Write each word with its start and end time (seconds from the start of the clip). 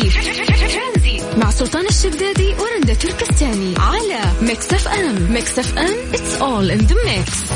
ترانزيت. 0.00 1.38
مع 1.38 1.50
سلطان 1.50 1.86
الشدادي 1.86 2.54
ورندا 2.54 2.94
تركستاني 2.94 3.74
على 3.78 4.32
ميكس 4.42 4.72
اف 4.72 4.88
ام. 4.88 5.32
ميكس 5.32 5.58
اف 5.58 5.78
ام 5.78 6.12
it's 6.14 6.42
all 6.42 6.70
in 6.70 6.78
the 6.78 6.94
mix 7.04 7.52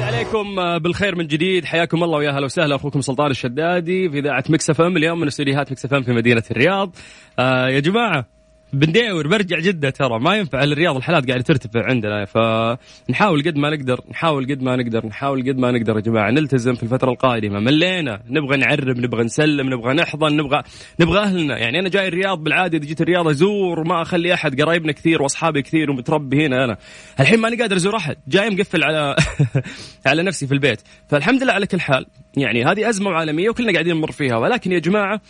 عليكم 0.00 0.78
بالخير 0.78 1.16
من 1.16 1.26
جديد. 1.26 1.64
حياكم 1.64 2.04
الله 2.04 2.18
ويا 2.18 2.30
هلا 2.30 2.44
وسهلا 2.44 2.76
أخوكم 2.76 3.00
سلطان 3.00 3.30
الشدادي 3.30 4.10
في 4.10 4.18
إذاعة 4.18 4.44
مكس 4.48 4.70
اف 4.70 4.80
ام. 4.80 4.96
اليوم 4.96 5.20
من 5.20 5.26
استديوهات 5.26 5.72
مكس 5.72 5.84
اف 5.84 5.94
ام 5.94 6.02
في 6.02 6.12
مدينة 6.12 6.42
الرياض. 6.50 6.96
آه 7.38 7.68
يا 7.68 7.80
جماعة 7.80 8.37
بندور 8.72 9.28
برجع 9.28 9.58
جدة 9.58 9.90
ترى. 9.90 10.18
ما 10.20 10.36
ينفع 10.36 10.62
الرياض 10.62 10.96
الحالات 10.96 11.26
قاعدة 11.28 11.42
ترتفع 11.42 11.84
عندنا. 11.84 12.24
فنحاول 12.24 13.42
قد 13.42 13.56
ما 13.56 13.70
نقدر 13.70 14.00
نحاول 14.10 14.44
قد 14.44 14.62
ما 14.62 14.76
نقدر 14.76 15.06
نحاول 15.06 15.40
قد 15.48 15.58
ما 15.58 15.70
نقدر 15.70 15.96
يا 15.96 16.00
جماعة. 16.00 16.30
نلتزم 16.30 16.74
في 16.74 16.82
الفترة 16.82 17.10
القادمة. 17.10 17.60
ملينا. 17.60 18.22
نبغى 18.30 18.56
نقرب 18.56 18.98
نبغى 18.98 19.24
نسلم 19.24 19.74
نبغى 19.74 19.94
نحضن 19.94 20.36
نبغى 20.36 20.62
نبغى 21.00 21.18
أهلنا. 21.18 21.58
يعني 21.58 21.80
أنا 21.80 21.88
جاي 21.88 22.08
الرياض 22.08 22.44
بالعادة 22.44 22.78
إذا 22.78 22.86
جيت 22.86 23.00
الرياض 23.00 23.28
أزور 23.28 23.84
ما 23.84 24.02
أخلي 24.02 24.34
أحد 24.34 24.60
قرايبنا 24.60 24.92
كثير 24.92 25.22
وأصحابي 25.22 25.62
كثير 25.62 25.90
ومتربي 25.90 26.46
هنا 26.46 26.64
أنا. 26.64 26.76
الحين 27.20 27.40
ماني 27.40 27.56
قادر 27.56 27.76
أزور 27.76 27.96
أحد. 27.96 28.16
جاي 28.28 28.50
مقفل 28.50 28.84
على 28.84 29.16
على 30.06 30.22
نفسي 30.22 30.46
في 30.46 30.54
البيت. 30.54 30.80
فالحمد 31.08 31.42
لله 31.42 31.52
على 31.52 31.66
كل 31.66 31.80
حال. 31.80 32.06
يعني 32.36 32.64
هذه 32.64 32.88
أزمة 32.88 33.10
عالمية 33.10 33.50
وكلنا 33.50 33.72
قاعدين 33.72 33.96
نمر 33.96 34.12
فيها. 34.12 34.36
ولكن 34.36 34.72
يا 34.72 34.78
جماعة 34.78 35.20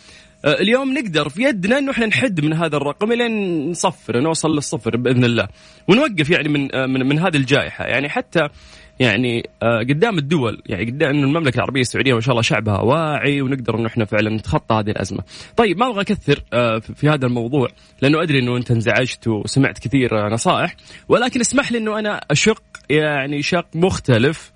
اليوم 0.45 0.93
نقدر 0.93 1.29
في 1.29 1.43
يدنا 1.43 1.77
إنه 1.77 1.91
إحنا 1.91 2.05
نحد 2.05 2.45
من 2.45 2.53
هذا 2.53 2.77
الرقم 2.77 3.13
لين 3.13 3.69
نصفر 3.69 4.19
نوصل 4.19 4.55
للصفر 4.55 4.97
بإذن 4.97 5.23
الله 5.23 5.47
ونوقف 5.87 6.29
يعني 6.29 6.49
من 6.49 6.75
آه، 6.75 6.85
من, 6.85 7.05
من 7.05 7.19
هذه 7.19 7.37
الجائحة 7.37 7.85
يعني 7.85 8.09
حتى 8.09 8.47
يعني 8.99 9.49
آه، 9.63 9.79
قدام 9.79 10.17
الدول 10.17 10.61
يعني 10.65 10.85
قدام 10.85 11.09
انه 11.09 11.27
المملكة 11.27 11.55
العربية 11.55 11.81
السعودية 11.81 12.13
ما 12.13 12.21
شاء 12.21 12.31
الله 12.31 12.41
شعبها 12.41 12.81
واعي 12.81 13.41
ونقدر 13.41 13.75
إنه 13.75 13.87
إحنا 13.87 14.05
فعلا 14.05 14.29
نتخطى 14.29 14.75
هذه 14.75 14.89
الأزمة. 14.89 15.23
طيب 15.57 15.77
ما 15.77 15.87
أبغى 15.87 16.01
أكثر 16.01 16.43
في 16.81 17.09
هذا 17.09 17.25
الموضوع 17.25 17.67
لأنه 18.01 18.23
أدري 18.23 18.39
إنه 18.39 18.57
أنت 18.57 18.71
انزعجت 18.71 19.27
وسمعت 19.27 19.79
كثير 19.79 20.29
نصائح 20.29 20.75
ولكن 21.09 21.39
اسمح 21.39 21.71
لي 21.71 21.77
إنه 21.77 21.99
أنا 21.99 22.21
أشق 22.31 22.63
يعني 22.89 23.41
شق 23.41 23.67
مختلف 23.75 24.51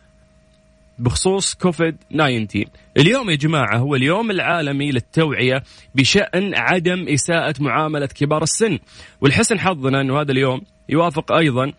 بخصوص 0.99 1.53
كوفيد 1.53 1.97
19 2.09 2.65
اليوم 2.97 3.29
يا 3.29 3.35
جماعة 3.35 3.77
هو 3.77 3.95
اليوم 3.95 4.31
العالمي 4.31 4.91
للتوعية 4.91 5.63
بشأن 5.95 6.55
عدم 6.55 7.07
إساءة 7.07 7.55
معاملة 7.59 8.05
كبار 8.05 8.43
السن. 8.43 8.79
والحسن 9.21 9.59
حظنا 9.59 10.01
أنه 10.01 10.21
هذا 10.21 10.31
اليوم 10.31 10.61
يوافق 10.89 11.31
أيضا 11.31 11.73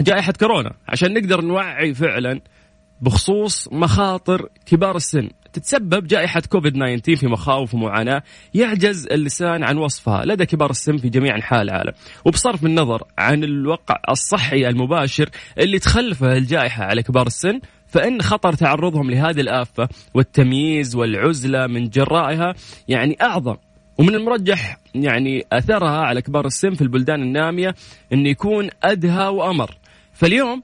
جائحة 0.00 0.32
كورونا. 0.32 0.72
عشان 0.88 1.14
نقدر 1.14 1.40
نوعي 1.40 1.94
فعلا 1.94 2.40
بخصوص 3.00 3.68
مخاطر 3.72 4.48
كبار 4.66 4.96
السن. 4.96 5.28
تتسبب 5.52 6.06
جائحة 6.06 6.42
كوفيد 6.48 6.72
19 6.72 7.16
في 7.16 7.26
مخاوف 7.26 7.74
ومعاناة 7.74 8.22
يعجز 8.54 9.06
اللسان 9.06 9.64
عن 9.64 9.76
وصفها 9.76 10.24
لدى 10.24 10.46
كبار 10.46 10.70
السن 10.70 10.96
في 10.96 11.08
جميع 11.08 11.36
أنحاء 11.36 11.62
العالم. 11.62 11.92
وبصرف 12.24 12.64
النظر 12.64 13.02
عن 13.18 13.44
الوقع 13.44 13.96
الصحي 14.10 14.68
المباشر 14.68 15.28
اللي 15.58 15.78
تخلفه 15.78 16.32
الجائحة 16.32 16.84
على 16.84 17.02
كبار 17.02 17.26
السن 17.26 17.60
فإن 17.88 18.22
خطر 18.22 18.52
تعرضهم 18.52 19.10
لهذه 19.10 19.40
الآفة 19.40 19.88
والتمييز 20.14 20.96
والعزلة 20.96 21.66
من 21.66 21.88
جرائها 21.88 22.54
يعني 22.88 23.16
أعظم. 23.22 23.56
ومن 23.98 24.14
المرجح 24.14 24.78
يعني 24.94 25.46
أثرها 25.52 26.00
على 26.00 26.22
كبار 26.22 26.46
السن 26.46 26.74
في 26.74 26.82
البلدان 26.82 27.22
النامية 27.22 27.74
أنه 28.12 28.28
يكون 28.28 28.70
أدهى 28.82 29.28
وأمر. 29.28 29.76
فاليوم 30.12 30.62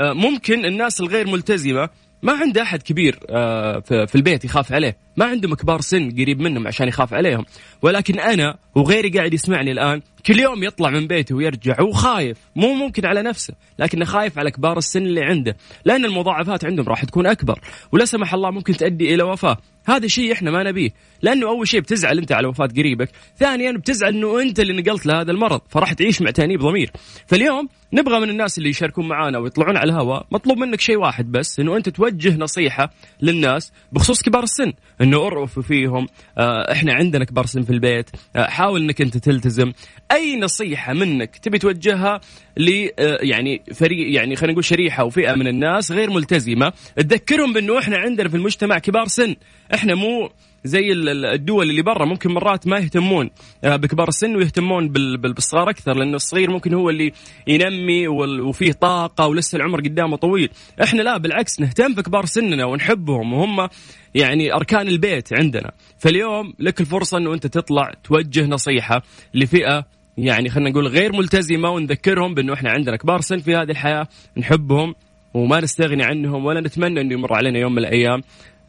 آه، 0.00 0.12
ممكن 0.12 0.64
الناس 0.64 1.00
الغير 1.00 1.26
ملتزمة 1.26 1.88
ما 2.22 2.32
عنده 2.32 2.62
أحد 2.62 2.82
كبير 2.82 3.18
آه، 3.30 3.78
في 3.80 4.14
البيت 4.14 4.44
يخاف 4.44 4.72
عليه. 4.72 5.03
ما 5.16 5.24
عندهم 5.24 5.54
كبار 5.54 5.80
سن 5.80 6.10
قريب 6.10 6.40
منهم 6.40 6.66
عشان 6.66 6.88
يخاف 6.88 7.14
عليهم. 7.14 7.44
ولكن 7.82 8.20
أنا 8.20 8.56
وغيري 8.74 9.08
قاعد 9.08 9.34
يسمعني 9.34 9.72
الآن 9.72 10.02
كل 10.26 10.40
يوم 10.40 10.62
يطلع 10.62 10.90
من 10.90 11.06
بيته 11.06 11.34
ويرجع 11.34 11.80
وخايف 11.82 12.38
مو 12.56 12.74
ممكن 12.74 13.06
على 13.06 13.22
نفسه 13.22 13.54
لكنه 13.78 14.04
خايف 14.04 14.38
على 14.38 14.50
كبار 14.50 14.78
السن 14.78 15.02
اللي 15.02 15.22
عنده 15.22 15.56
لأن 15.84 16.04
المضاعفات 16.04 16.64
عندهم 16.64 16.88
راح 16.88 17.04
تكون 17.04 17.26
أكبر. 17.26 17.60
ولا 17.92 18.04
سمح 18.04 18.34
الله 18.34 18.50
ممكن 18.50 18.76
تؤدي 18.76 19.14
إلى 19.14 19.22
وفاة. 19.22 19.56
هذا 19.86 20.06
شيء 20.06 20.32
إحنا 20.32 20.50
ما 20.50 20.62
نبيه. 20.62 20.90
لأنه 21.22 21.48
أول 21.48 21.68
شيء 21.68 21.80
بتزعل 21.80 22.18
أنت 22.18 22.32
على 22.32 22.46
وفاة 22.46 22.66
قريبك 22.66 23.08
ثانيا 23.38 23.72
بتزعل 23.72 24.14
إنه 24.14 24.40
أنت 24.42 24.60
اللي 24.60 24.82
نقلت 24.82 25.06
له 25.06 25.20
هذا 25.20 25.32
المرض 25.32 25.60
فراح 25.68 25.92
تعيش 25.92 26.22
مع 26.22 26.30
تأنيب 26.30 26.60
ضمير. 26.60 26.90
فاليوم 27.26 27.68
نبغى 27.92 28.20
من 28.20 28.30
الناس 28.30 28.58
اللي 28.58 28.68
يشاركون 28.68 29.08
معنا 29.08 29.38
ويطلعون 29.38 29.76
على 29.76 29.92
الهواء 29.92 30.26
مطلوب 30.30 30.58
منك 30.58 30.80
شيء 30.80 30.96
واحد 30.96 31.32
بس 31.32 31.60
إنه 31.60 31.76
أنت 31.76 31.88
توجه 31.88 32.36
نصيحة 32.36 32.90
للناس 33.22 33.72
بخصوص 33.92 34.22
كبار 34.22 34.42
السن. 34.42 34.72
إنه 35.04 35.26
ارأفوا 35.26 35.62
فيهم. 35.62 36.06
آه 36.38 36.72
إحنا 36.72 36.94
عندنا 36.94 37.24
كبار 37.24 37.46
سن 37.46 37.62
في 37.62 37.70
البيت. 37.70 38.10
آه 38.36 38.46
حاول 38.46 38.82
إنك 38.82 39.00
أنت 39.00 39.16
تلتزم. 39.16 39.72
أي 40.12 40.40
نصيحة 40.40 40.92
منك 40.92 41.36
تبي 41.36 41.58
توجهها 41.58 42.20
ل 42.56 42.88
آه 42.98 43.18
يعني 43.22 43.62
فريق 43.74 44.14
يعني 44.14 44.36
خلينا 44.36 44.52
نقول 44.52 44.64
شريحة 44.64 45.04
وفئه 45.04 45.34
من 45.34 45.46
الناس 45.46 45.92
غير 45.92 46.10
ملتزمة 46.10 46.72
تذكرهم 46.96 47.52
بأنه 47.52 47.78
إحنا 47.78 47.96
عندنا 47.96 48.28
في 48.28 48.36
المجتمع 48.36 48.78
كبار 48.78 49.06
سن. 49.08 49.36
إحنا 49.74 49.94
مو 49.94 50.30
زي 50.64 50.92
الدول 51.34 51.70
اللي 51.70 51.82
برا 51.82 52.04
ممكن 52.04 52.30
مرات 52.30 52.66
ما 52.66 52.78
يهتمون 52.78 53.30
آه، 53.64 53.76
بكبار 53.76 54.08
السن 54.08 54.36
ويهتمون 54.36 54.88
بالصغار 55.18 55.70
أكثر 55.70 55.96
لأنه 55.96 56.16
الصغير 56.16 56.50
ممكن 56.50 56.74
هو 56.74 56.90
اللي 56.90 57.12
ينمي 57.46 58.08
وفيه 58.08 58.72
طاقة 58.72 59.26
ولسه 59.26 59.56
العمر 59.56 59.80
قدامه 59.80 60.16
طويل. 60.16 60.50
إحنا 60.82 61.02
لا 61.02 61.16
بالعكس 61.16 61.60
نهتم 61.60 61.94
بكبار 61.94 62.24
سننا 62.24 62.64
ونحبهم 62.64 63.32
وهم 63.32 63.68
يعني 64.14 64.54
أركان 64.54 64.88
البيت 64.88 65.28
عندنا. 65.32 65.70
فاليوم 65.98 66.54
لك 66.58 66.80
الفرصة 66.80 67.18
إنه 67.18 67.34
أنت 67.34 67.46
تطلع 67.46 67.92
توجه 68.04 68.46
نصيحة 68.46 69.02
لفئة 69.34 69.84
يعني 70.18 70.50
خلينا 70.50 70.70
نقول 70.70 70.86
غير 70.86 71.12
ملتزمة 71.12 71.70
ونذكرهم 71.70 72.34
بأنه 72.34 72.52
إحنا 72.52 72.70
عندنا 72.70 72.96
كبار 72.96 73.20
سن 73.20 73.38
في 73.38 73.54
هذه 73.54 73.70
الحياة 73.70 74.08
نحبهم 74.36 74.94
وما 75.34 75.60
نستغني 75.60 76.04
عنهم 76.04 76.44
ولا 76.44 76.60
نتمنى 76.60 77.00
إنه 77.00 77.14
يمر 77.14 77.34
علينا 77.34 77.58
يوم 77.58 77.72
من 77.72 77.78
الأيام. 77.78 78.22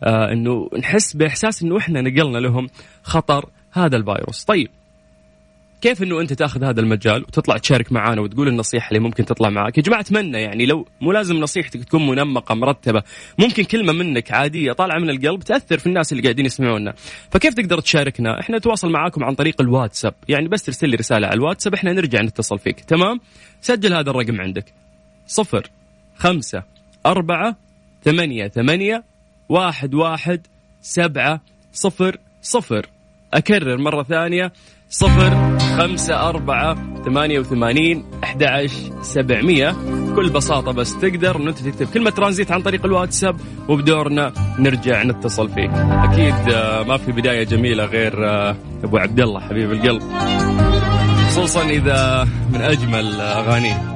آه 0.04 0.32
إنه 0.32 0.70
نحس 0.80 1.14
بإحساس 1.14 1.64
إنه 1.64 1.78
إحنا 1.78 2.02
نقلنا 2.02 2.38
لهم 2.38 2.68
خطر 3.04 3.50
هذا 3.72 3.98
الفيروس. 3.98 4.44
طيب 4.44 4.70
كيف 5.82 6.04
إنه 6.04 6.22
أنت 6.22 6.34
تأخذ 6.34 6.64
هذا 6.64 6.82
المجال 6.82 7.22
وتطلع 7.22 7.58
تشارك 7.58 7.92
معانا 7.92 8.22
وتقول 8.22 8.48
النصيحة 8.48 8.88
اللي 8.88 9.00
ممكن 9.00 9.26
تطلع 9.26 9.50
معك 9.50 9.78
يا 9.78 9.84
جماعة 9.84 10.00
أتمنى 10.00 10.42
يعني 10.42 10.66
لو 10.66 10.88
مو 11.02 11.12
لازم 11.12 11.36
نصيحتك 11.36 11.84
تكون 11.84 12.08
منمقة 12.08 12.56
مرتبة 12.56 13.04
ممكن 13.40 13.64
كلمة 13.64 13.94
منك 13.94 14.32
عادية 14.32 14.72
طالعة 14.72 15.00
من 15.00 15.10
القلب 15.10 15.44
تأثر 15.44 15.78
في 15.78 15.88
الناس 15.88 16.12
اللي 16.12 16.24
قاعدين 16.24 16.46
يسمعونا. 16.46 16.94
فكيف 17.32 17.54
تقدر 17.54 17.80
تشاركنا؟ 17.80 18.40
إحنا 18.40 18.58
نتواصل 18.58 18.92
معاكم 18.92 19.24
عن 19.24 19.36
طريق 19.36 19.62
الواتساب. 19.62 20.14
يعني 20.28 20.48
بس 20.48 20.64
ترسل 20.64 20.90
لي 20.90 20.96
رسالة 20.96 21.28
على 21.28 21.36
الواتساب 21.36 21.74
إحنا 21.74 21.94
نرجع 21.94 22.22
نتصل 22.22 22.60
فيك. 22.60 22.80
تمام؟ 22.80 23.20
سجل 23.62 23.94
هذا 23.94 24.10
الرقم 24.10 24.42
عندك. 24.42 24.74
صفر 25.28 25.70
خمسة 26.16 26.64
أربعة 27.06 27.56
ثمانية 28.04 28.48
ثمانية 28.48 29.04
واحد 29.50 29.94
واحد 29.94 30.48
سبعة 30.82 31.42
صفر 31.74 32.18
صفر. 32.42 32.86
أكرر 33.34 33.78
مرة 33.78 34.04
ثانية 34.04 34.54
صفر 34.90 35.58
خمسة 35.60 36.30
أربعة 36.30 37.04
ثمانية 37.06 37.40
وثمانين 37.40 38.06
أحد 38.24 38.70
سبعمية. 39.02 39.76
بكل 39.90 40.30
بساطة 40.30 40.72
بس 40.72 40.98
تقدر 41.00 41.36
أن 41.36 41.48
أنت 41.48 41.60
تكتب 41.60 41.88
كلمة 41.88 42.10
ترانزيت 42.10 42.52
عن 42.52 42.62
طريق 42.62 42.86
الواتساب 42.86 43.36
وبدورنا 43.70 44.34
نرجع 44.60 45.04
نتصل 45.04 45.50
فيك. 45.50 45.70
أكيد 45.74 46.54
آه، 46.54 46.84
ما 46.84 46.98
في 46.98 47.12
بداية 47.12 47.44
جميلة 47.44 47.86
غير 47.86 48.30
آه، 48.30 48.56
أبو 48.84 48.98
عبد 48.98 49.20
الله 49.20 49.40
حبيب 49.40 49.72
القلب. 49.72 50.02
خصوصا 51.28 51.70
إذا 51.70 52.28
من 52.54 52.62
أجمل 52.62 53.22
أغانيه 53.22 53.96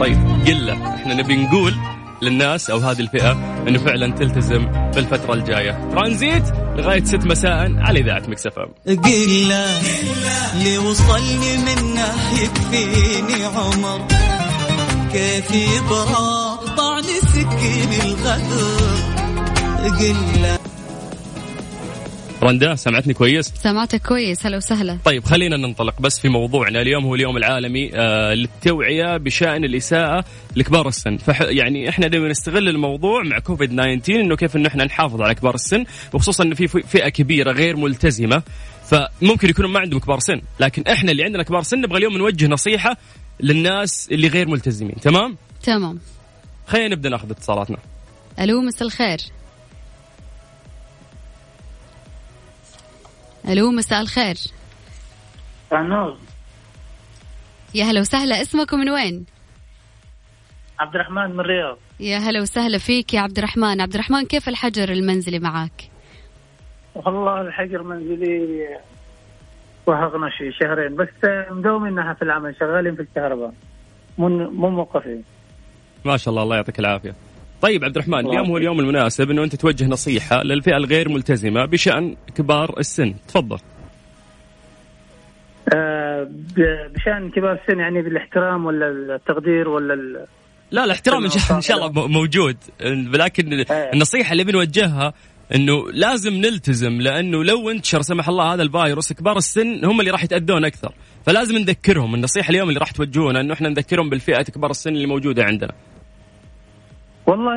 طيب 0.00 0.18
قلة. 0.46 0.94
إحنا 0.94 1.14
نبي 1.14 1.36
نقول 1.36 1.74
للناس 2.22 2.70
أو 2.70 2.78
هذه 2.78 3.00
الفئة 3.00 3.32
إنه 3.68 3.78
فعلا 3.78 4.12
تلتزم 4.12 4.90
في 4.92 4.98
الفترة 4.98 5.34
الجاية. 5.34 5.88
ترانزيت 5.92 6.44
لغاية 6.76 7.04
6 7.04 7.26
مساء 7.26 7.72
على 7.78 8.00
إذاعة 8.00 8.22
مكس 8.28 8.46
إف 8.46 8.58
إم. 8.58 8.68
قل 8.86 9.52
اللي 10.54 10.78
وصلني 10.78 11.56
منه 11.56 12.14
يكفيني 12.42 13.44
عمر. 13.44 14.06
كيف 15.12 15.50
يبرى 15.50 16.58
طعن 16.76 17.02
سكين 17.02 17.92
الغدر 18.04 18.96
قل 19.98 20.58
رندا 22.42 22.74
سمعتني 22.74 23.14
كويس؟ 23.14 23.52
سمعتك 23.54 24.02
كويس 24.02 24.46
هلا 24.46 24.56
وسهلا. 24.56 24.98
طيب 25.04 25.24
خلينا 25.24 25.56
ننطلق 25.56 26.00
بس 26.00 26.20
في 26.20 26.28
موضوعنا 26.28 26.80
اليوم 26.82 27.04
هو 27.04 27.14
اليوم 27.14 27.36
العالمي 27.36 27.90
آه 27.94 28.34
للتوعية 28.34 29.16
بشأن 29.16 29.64
الإساءة 29.64 30.24
لكبار 30.56 30.88
السن. 30.88 31.16
فح 31.16 31.40
يعني 31.40 31.88
إحنا 31.88 32.06
دائما 32.06 32.28
نستغل 32.28 32.68
الموضوع 32.68 33.22
مع 33.22 33.38
كوفيد 33.38 33.70
19 33.70 34.20
إنه 34.20 34.36
كيف 34.36 34.56
إنه 34.56 34.68
إحنا 34.68 34.84
نحافظ 34.84 35.22
على 35.22 35.34
كبار 35.34 35.54
السن 35.54 35.84
وخصوصا 36.12 36.44
انه 36.44 36.54
في 36.54 36.68
فئة 36.68 37.08
كبيرة 37.08 37.52
غير 37.52 37.76
ملتزمة. 37.76 38.42
فممكن 38.86 39.48
يكونوا 39.48 39.70
ما 39.70 39.80
عندهم 39.80 40.00
كبار 40.00 40.18
سن 40.18 40.40
لكن 40.60 40.82
إحنا 40.82 41.12
اللي 41.12 41.24
عندنا 41.24 41.42
كبار 41.42 41.62
سن 41.62 41.80
نبغى 41.80 41.98
اليوم 41.98 42.16
نوجه 42.16 42.46
نصيحة 42.46 42.96
للناس 43.40 44.08
اللي 44.12 44.28
غير 44.28 44.48
ملتزمين. 44.48 44.94
تمام؟ 45.02 45.36
تمام. 45.62 45.98
خلينا 46.66 46.94
نبدأ 46.94 47.08
ناخذ 47.08 47.30
اتصالاتنا. 47.30 47.76
ألو 48.40 48.60
مساء 48.60 48.82
الخير. 48.82 49.18
ألو 53.48 53.70
مساء 53.70 54.00
الخير. 54.00 54.36
نور 55.72 56.16
يا 57.74 57.84
هلا 57.84 58.00
وسهلا 58.00 58.42
اسمكم 58.42 58.78
من 58.78 58.90
وين؟ 58.90 59.26
عبد 60.78 60.94
الرحمن 60.94 61.30
من 61.30 61.40
الرياض. 61.40 61.78
يا 62.00 62.18
هلا 62.18 62.40
وسهلا 62.40 62.78
فيك 62.78 63.14
يا 63.14 63.20
عبد 63.20 63.38
الرحمن 63.38 63.80
عبد 63.80 63.94
الرحمن 63.94 64.26
كيف 64.26 64.48
الحجر 64.48 64.92
المنزلي 64.92 65.38
معك؟ 65.38 65.90
والله 66.94 67.40
الحجر 67.40 67.82
منزلي 67.82 68.68
وهقنا 69.86 70.30
شيء 70.30 70.52
شهرين 70.52 70.96
بس 70.96 71.08
مدومينها 71.50 72.14
في 72.14 72.22
العمل 72.22 72.56
شغالين 72.60 72.94
في 72.96 73.02
الكهرباء. 73.02 73.52
مو 74.18 74.28
مو 74.28 74.70
موقفين. 74.70 75.24
ما 76.04 76.16
شاء 76.16 76.30
الله 76.30 76.42
الله 76.42 76.56
يعطيك 76.56 76.78
العافية. 76.78 77.14
طيب 77.62 77.84
عبد 77.84 77.96
الرحمن 77.96 78.26
اليوم 78.26 78.46
هو 78.46 78.56
اليوم 78.56 78.80
المناسب 78.80 79.30
إنه 79.30 79.44
أنت 79.44 79.56
توجه 79.56 79.86
نصيحة 79.86 80.42
للفئة 80.42 80.76
الغير 80.76 81.08
ملتزمة 81.08 81.64
بشأن 81.64 82.16
كبار 82.34 82.74
السن. 82.78 83.14
تفضل. 83.28 83.58
آه 85.74 86.28
بشأن 86.94 87.30
كبار 87.30 87.52
السن 87.52 87.78
يعني 87.78 88.02
بالإحترام 88.02 88.66
ولا 88.66 88.88
التقدير 88.88 89.68
ولا 89.68 89.94
ال... 89.94 90.26
لا 90.70 90.84
الاحترام 90.84 91.24
إن 91.24 91.60
شاء, 91.60 91.76
الله 91.76 92.08
موجود. 92.08 92.56
لكن 93.14 93.52
إيه. 93.52 93.90
النصيحة 93.94 94.32
اللي 94.32 94.44
بنوجهها 94.44 95.12
إنه 95.54 95.90
لازم 95.92 96.32
نلتزم 96.34 97.00
لأنه 97.00 97.44
لو 97.44 97.70
انتشر 97.70 98.02
سمح 98.02 98.28
الله 98.28 98.54
هذا 98.54 98.62
الفيروس 98.62 99.12
كبار 99.12 99.36
السن 99.36 99.84
هم 99.84 100.00
اللي 100.00 100.10
راح 100.10 100.24
يتأذون 100.24 100.64
أكثر. 100.64 100.92
فلازم 101.26 101.58
نذكرهم. 101.58 102.14
النصيحة 102.14 102.50
اليوم 102.50 102.68
اللي 102.68 102.80
راح 102.80 102.90
توجهونها 102.90 103.40
إنه 103.40 103.54
إحنا 103.54 103.68
نذكرهم 103.68 104.10
بالفئة 104.10 104.42
كبار 104.42 104.70
السن 104.70 104.90
اللي 104.90 105.06
موجودة 105.06 105.44
عندنا. 105.44 105.72
والله 107.26 107.54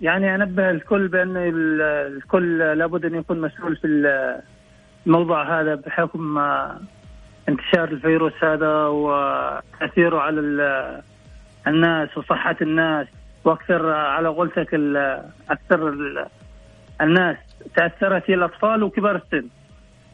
يعني 0.00 0.34
أنبه 0.34 0.70
الكل 0.70 1.08
بأن 1.08 1.36
ال- 1.36 1.82
الكل 2.16 2.58
لابد 2.58 3.04
أن 3.04 3.14
يكون 3.14 3.40
مسؤول 3.40 3.76
في 3.76 3.86
ال- 3.86 4.40
الموضوع 5.06 5.60
هذا 5.60 5.74
بحكم 5.74 6.38
انتشار 7.48 7.84
الفيروس 7.88 8.32
هذا 8.44 8.86
وتأثيره 8.86 10.18
على 10.20 10.40
ال- 10.40 11.02
الناس 11.66 12.18
وصحة 12.18 12.56
الناس 12.62 13.06
وأكثر 13.44 13.90
على 13.92 14.28
قولتك 14.28 14.74
أكثر 15.50 15.88
ال- 15.88 16.26
الناس 17.00 17.36
تأثرت 17.76 18.30
هي 18.30 18.34
الأطفال 18.34 18.82
وكبار 18.82 19.16
السن. 19.16 19.48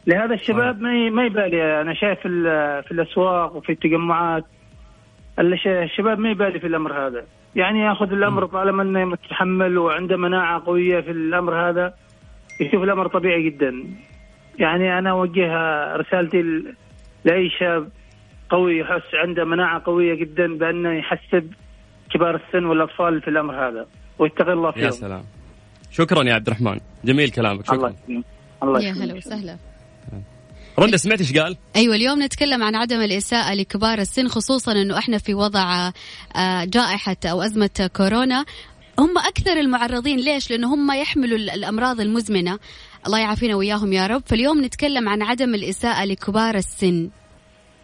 لهذا 0.07 0.33
الشباب 0.33 0.81
ما 0.81 1.09
ما 1.09 1.25
يبالي. 1.25 1.81
أنا 1.81 1.93
شايف 1.93 2.19
في 2.19 2.27
ال- 2.27 2.83
في 2.83 2.91
الأسواق 2.91 3.55
وفي 3.55 3.71
التجمعات 3.71 4.43
الش- 5.39 5.67
الشباب 5.67 6.19
ما 6.19 6.29
يبالي 6.29 6.59
في 6.59 6.67
الأمر 6.67 7.07
هذا. 7.07 7.23
يعني 7.55 7.79
ياخذ 7.79 8.11
الأمر 8.11 8.45
طالما 8.45 8.83
إنه 8.83 9.05
متحمل 9.05 9.77
وعنده 9.77 10.17
مناعة 10.17 10.65
قوية 10.65 11.01
في 11.01 11.11
الأمر 11.11 11.69
هذا 11.69 11.93
يشوف 12.61 12.83
الأمر 12.83 13.07
طبيعي 13.07 13.49
جدا. 13.49 13.83
يعني 14.59 14.99
أنا 14.99 15.11
أوجه 15.11 15.47
رسالتي 15.95 16.41
لأي 17.25 17.49
شاب 17.59 17.89
قوي 18.49 18.77
يحس 18.77 19.15
عنده 19.15 19.43
مناعة 19.43 19.81
قوية 19.85 20.13
جدا 20.15 20.57
بأنه 20.57 20.93
يحسب 20.93 21.53
كبار 22.11 22.35
السن 22.35 22.65
والأطفال 22.65 23.21
في 23.21 23.27
الأمر 23.27 23.67
هذا 23.67 23.85
ويتقي 24.19 24.53
الله 24.53 24.71
فيهم. 24.71 24.85
يا 24.85 24.89
سلام. 24.89 25.23
شكرا 25.91 26.23
يا 26.23 26.33
عبد 26.33 26.47
الرحمن. 26.47 26.79
جميل 27.05 27.29
كلامك. 27.29 27.73
الله 27.73 27.89
شكرا 27.89 27.95
يسلمك. 28.09 28.25
الله 28.63 28.81
يا. 28.81 28.93
هلا 28.93 29.13
وسهلا. 29.13 29.57
رندا 30.79 30.97
سمعت 30.97 31.19
إيش 31.19 31.33
قال؟ 31.37 31.57
أيوه 31.75 31.95
اليوم 31.95 32.23
نتكلم 32.23 32.63
عن 32.63 32.75
عدم 32.75 33.01
الإساءة 33.01 33.53
لكبار 33.53 33.99
السن 33.99 34.27
خصوصا 34.27 34.71
إنه 34.71 34.97
إحنا 34.97 35.17
في 35.17 35.33
وضع 35.33 35.91
آه، 36.35 36.63
جائحة 36.65 37.17
أو 37.25 37.41
أزمة 37.41 37.89
كورونا 37.95 38.45
هم 38.99 39.17
أكثر 39.17 39.59
المعرضين 39.59 40.19
ليش؟ 40.19 40.49
لأنه 40.51 40.73
هم 40.73 40.91
يحملوا 40.91 41.37
ال- 41.37 41.49
الأمراض 41.49 41.99
المزمنة 42.01 42.59
الله 43.07 43.19
يعافينا 43.19 43.55
وياهم 43.55 43.93
يا 43.93 44.07
رب 44.07 44.23
فاليوم 44.25 44.65
نتكلم 44.65 45.09
عن 45.09 45.21
عدم 45.21 45.55
الإساءة 45.55 46.05
لكبار 46.05 46.55
السن 46.55 47.09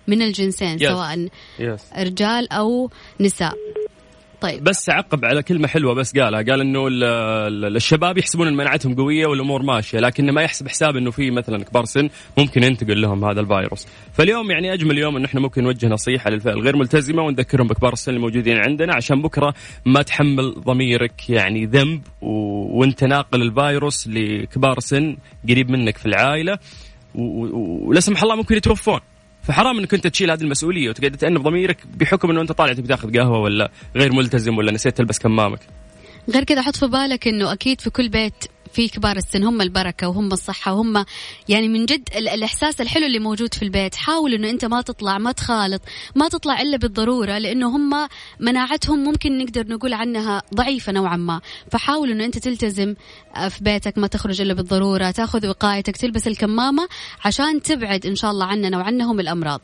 من 0.08 0.22
الجنسين 0.22 0.80
Yes. 0.80 0.84
سواء 0.88 1.28
يس 1.60 1.82
رجال 1.98 2.52
أو 2.52 2.92
نساء 3.20 3.54
طيب. 4.42 4.64
بس 4.64 4.90
عقب 4.90 5.26
على 5.26 5.44
كلمة 5.44 5.68
حلوة 5.68 5.94
بس 5.94 6.18
قالها. 6.18 6.42
قال 6.42 6.62
إنه 6.62 6.88
ال- 6.88 7.04
ال- 7.04 7.76
الشباب 7.76 8.18
يحسبون 8.18 8.48
إن 8.48 8.54
مناعتهم 8.54 8.96
قوية 8.96 9.26
والأمور 9.26 9.64
ماشية 9.64 10.00
لكن 10.00 10.32
ما 10.32 10.42
يحسب 10.42 10.68
حساب 10.68 10.96
إنه 10.96 11.12
في 11.12 11.32
مثلا 11.32 11.64
كبار 11.64 11.86
سن 11.86 12.10
ممكن 12.38 12.64
ينتقل 12.64 13.02
لهم 13.02 13.26
هذا 13.26 13.42
الفيروس. 13.42 13.88
فاليوم 14.14 14.52
يعني 14.52 14.74
أجمل 14.74 14.98
يوم 14.98 15.18
إن 15.18 15.26
إحنا 15.26 15.40
ممكن 15.42 15.64
نوجه 15.64 15.88
نصيحة 15.88 16.30
للفئة 16.30 16.52
الغير 16.52 16.76
ملتزمة 16.76 17.24
ونذكرهم 17.24 17.68
بكبار 17.68 17.94
السن 17.94 18.14
الموجودين 18.14 18.58
عندنا 18.58 18.96
عشان 18.96 19.22
بكرة 19.22 19.54
ما 19.86 20.02
تحمل 20.02 20.54
ضميرك 20.54 21.30
يعني 21.30 21.66
ذنب 21.66 22.02
و... 22.22 22.32
وأنت 22.80 23.04
ناقل 23.04 23.42
الفيروس 23.42 24.08
لكبار 24.08 24.80
سن 24.80 25.18
قريب 25.50 25.70
منك 25.72 25.98
في 25.98 26.06
العائلة. 26.06 26.58
ولا 27.16 28.00
سمح 28.00 28.24
الله 28.24 28.36
ممكن 28.36 28.56
يتوفون. 28.56 29.00
فحرام 29.44 29.80
إنك 29.80 29.94
أنت 29.94 30.08
تشيل 30.08 30.32
هذه 30.32 30.42
المسؤولية 30.42 30.90
وتقعد 30.90 31.12
تأنب 31.12 31.42
ضميرك 31.42 31.78
بحكم 31.98 32.32
إنه 32.32 32.42
أنت 32.42 32.52
طالع 32.52 32.74
تبي 32.74 32.88
تأخذ 32.88 33.18
قهوة 33.18 33.40
ولا 33.40 33.72
غير 33.96 34.14
ملتزم 34.14 34.58
ولا 34.58 34.72
نسيت 34.72 34.98
تلبس 34.98 35.20
كمامك. 35.20 35.60
غير 36.34 36.44
كذا 36.44 36.62
حط 36.62 36.76
في 36.76 36.88
بالك 36.88 37.28
إنه 37.28 37.54
أكيد 37.54 37.82
في 37.82 37.90
كل 37.90 38.10
بيت 38.10 38.34
في 38.74 38.88
كبار 38.88 39.18
السن 39.18 39.44
هم 39.44 39.62
البركة 39.62 40.08
وهم 40.08 40.32
الصحة 40.32 40.74
وهم 40.74 41.06
يعني 41.50 41.68
من 41.68 41.86
جد 41.86 42.10
ال- 42.16 42.30
الإحساس 42.30 42.82
الحلو 42.82 43.06
اللي 43.06 43.20
موجود 43.20 43.54
في 43.54 43.64
البيت. 43.64 43.96
حاول 43.96 44.34
إنه 44.34 44.50
أنت 44.50 44.66
ما 44.66 44.82
تطلع 44.82 45.18
ما 45.18 45.32
تخالط 45.32 45.82
ما 46.16 46.28
تطلع 46.30 46.62
إلا 46.62 46.78
بالضرورة 46.78 47.38
لأنه 47.38 47.76
هم 47.76 48.08
مناعتهم 48.40 49.00
ممكن 49.04 49.38
نقدر 49.38 49.68
نقول 49.68 49.94
عنها 49.94 50.42
ضعيفة 50.56 50.92
نوعا 50.92 51.18
ما. 51.18 51.42
فحاول 51.72 52.12
إنه 52.12 52.26
أنت 52.26 52.38
تلتزم 52.38 52.96
آه، 53.36 53.48
في 53.48 53.64
بيتك 53.64 53.98
ما 53.98 54.08
تخرج 54.08 54.42
إلا 54.42 54.54
بالضرورة 54.54 55.12
تاخذ 55.12 55.48
وقايتك 55.48 55.98
تلبس 55.98 56.28
الكمامة 56.28 56.88
عشان 57.26 57.62
تبعد 57.62 58.06
إن 58.06 58.16
شاء 58.16 58.32
الله 58.32 58.46
عننا 58.46 58.78
وعنهم 58.78 59.20
الأمراض. 59.20 59.62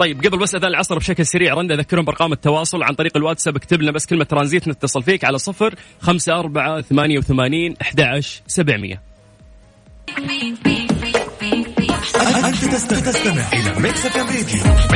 طيب 0.00 0.26
قبل 0.26 0.38
بس 0.38 0.54
أذان 0.54 0.70
العصر 0.70 0.98
بشكل 0.98 1.26
سريع 1.26 1.54
رندا 1.54 1.74
أذكرهم 1.74 2.04
بأرقام 2.04 2.32
التواصل 2.32 2.82
عن 2.82 2.94
طريق 2.94 3.16
الواتساب 3.16 3.56
اكتب 3.56 3.82
لنا 3.82 3.92
بس 3.92 4.06
كلمة 4.06 4.24
ترانزيت 4.24 4.68
نتصل 4.68 5.02
فيك 5.02 5.24
على 5.24 5.38
صفر 5.38 5.74
خمسة 6.00 6.38
أربعة 6.38 6.80
ثمانية 6.80 7.18
وثمانين 7.18 7.74
أحد 7.82 8.00
عشر 8.00 8.42
سبعمية 8.46 9.02
أنت 12.48 12.64
تست- 12.64 12.94
تستمع 12.94 13.52
إلى 13.52 13.80
ميكس 13.80 14.06
اف 14.06 14.16
ام 14.16 14.26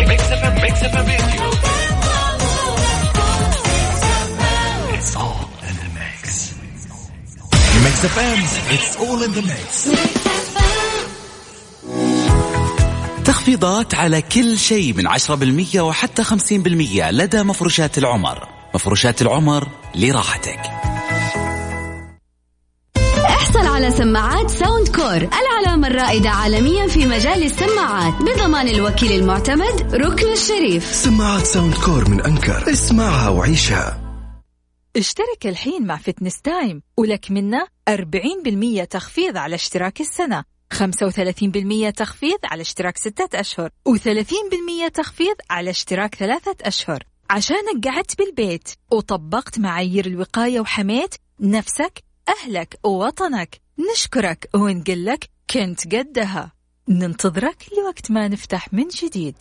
ميكس 0.08 0.32
اف 0.32 0.44
ام. 0.44 0.54
ميكس 7.84 8.04
اف 8.04 8.18
ام 8.18 8.44
It's 8.70 8.96
all 8.96 9.22
in 9.22 9.32
the 9.32 9.42
mix. 9.42 10.43
تخفيضات 13.44 13.94
على 13.94 14.22
كل 14.22 14.58
شيء 14.58 14.94
من 14.94 15.08
10% 15.08 15.80
وحتى 15.80 16.24
50% 16.24 17.10
لدى 17.10 17.42
مفروشات 17.42 17.98
العمر. 17.98 18.48
مفروشات 18.74 19.22
العمر 19.22 19.68
لراحتك. 19.94 20.60
احصل 23.16 23.66
على 23.66 23.90
سماعات 23.90 24.50
ساوند 24.50 24.88
كور 24.88 25.16
العلامة 25.16 25.88
الرائدة 25.88 26.30
عالميا 26.30 26.86
في 26.86 27.06
مجال 27.06 27.42
السماعات 27.42 28.14
بضمان 28.14 28.68
الوكيل 28.68 29.12
المعتمد 29.12 29.94
ركن 29.94 30.32
الشريف. 30.32 30.84
سماعات 30.94 31.46
ساوند 31.46 31.74
كور 31.74 32.08
من 32.08 32.20
أنكر. 32.20 32.72
اسمعها 32.72 33.28
وعيشها. 33.28 34.00
اشترك 34.96 35.46
الحين 35.46 35.86
مع 35.86 35.96
فتنس 35.96 36.40
تايم 36.40 36.82
ولك 36.96 37.30
منا 37.30 37.66
40% 37.90 38.84
تخفيض 38.84 39.36
على 39.36 39.54
اشتراك 39.54 40.00
السنة. 40.00 40.53
35% 40.74 41.92
تخفيض 41.96 42.38
على 42.44 42.62
اشتراك 42.62 42.98
ستة 42.98 43.40
أشهر 43.40 43.70
و30% 43.88 44.90
تخفيض 44.94 45.36
على 45.50 45.70
اشتراك 45.70 46.14
ثلاثة 46.14 46.56
أشهر. 46.62 47.04
عشانك 47.30 47.88
قعدت 47.88 48.18
بالبيت 48.18 48.68
وطبقت 48.90 49.58
معايير 49.58 50.06
الوقاية 50.06 50.60
وحميت 50.60 51.14
نفسك 51.40 52.02
أهلك 52.28 52.78
ووطنك. 52.84 53.60
نشكرك 53.92 54.48
ونقلك 54.54 55.28
كنت 55.50 55.94
قدها. 55.94 56.52
ننتظرك 56.88 57.64
لوقت 57.78 58.10
ما 58.10 58.28
نفتح 58.28 58.72
من 58.72 58.88
جديد. 58.88 59.34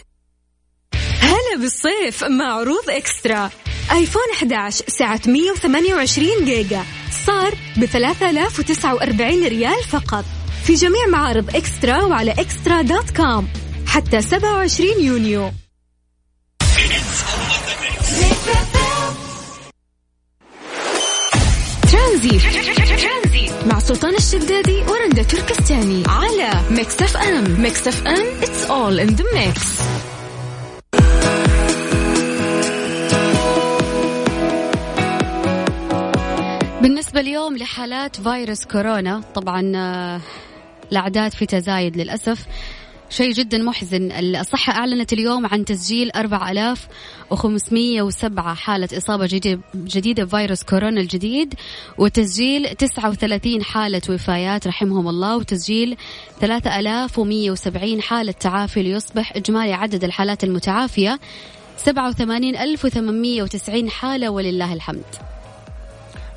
هلا 1.20 1.58
بالصيف 1.58 2.24
مع 2.24 2.54
عروض 2.54 2.90
إكسترا. 2.90 3.50
آيفون 3.92 4.22
11 4.34 4.86
سعة 4.88 5.22
128 5.28 6.46
جيجا. 6.46 6.84
صار 7.26 7.54
ب 7.78 7.86
3049 7.86 9.48
ريال 9.48 9.84
فقط. 9.84 10.26
في 10.64 10.74
جميع 10.74 11.08
معارض 11.12 11.56
اكسترا 11.56 12.04
وعلى 12.04 12.32
اكسترا 12.32 12.82
dot 12.82 13.10
com 13.18 13.48
حتى 13.88 14.22
27 14.22 15.02
يونيو. 15.04 15.52
ترانزيت. 21.92 22.42
مع 23.68 23.80
سلطان 23.80 24.16
الشدادي 24.16 24.78
ورندا 24.82 25.24
تركستاني. 25.24 26.04
على 26.08 26.52
ميكس 26.72 27.02
اف 27.02 27.18
ام 27.18 27.62
ميكس 27.62 27.88
اف 27.88 28.08
ام 28.08 28.42
it's 28.42 28.70
all 28.70 29.00
in 29.10 29.16
the 29.16 29.24
mix. 29.36 29.84
بالنسبة 36.82 37.20
اليوم 37.20 37.58
لحالات 37.58 38.22
فيروس 38.22 38.66
كورونا 38.66 39.22
طبعا 39.36 39.72
آه، 39.76 40.22
الأعداد 40.94 41.32
في 41.32 41.46
تزايد 41.46 41.98
للأسف. 41.98 42.46
شيء 43.10 43.32
جدا 43.32 43.58
محزن. 43.58 44.12
الصحة 44.12 44.74
أعلنت 44.74 45.14
اليوم 45.14 45.46
عن 45.46 45.66
تسجيل 45.66 46.12
4507 46.16 48.54
حالة 48.54 48.90
إصابة 48.98 49.26
جديدة, 49.76 50.24
بفيروس 50.24 50.64
كورونا 50.64 51.02
الجديد 51.02 51.54
وتسجيل 51.98 52.76
39 52.76 53.64
حالة 53.64 54.02
وفايات 54.10 54.68
رحمهم 54.68 55.08
الله 55.08 55.38
وتسجيل 55.38 55.98
3170 56.42 58.02
حالة 58.02 58.32
تعافي 58.32 58.84
ليصبح 58.84 59.36
إجمالي 59.36 59.74
عدد 59.74 60.04
الحالات 60.04 60.44
المتعافية 60.44 61.20
87890 61.78 63.90
حالة 63.90 64.30
ولله 64.30 64.74
الحمد. 64.74 65.33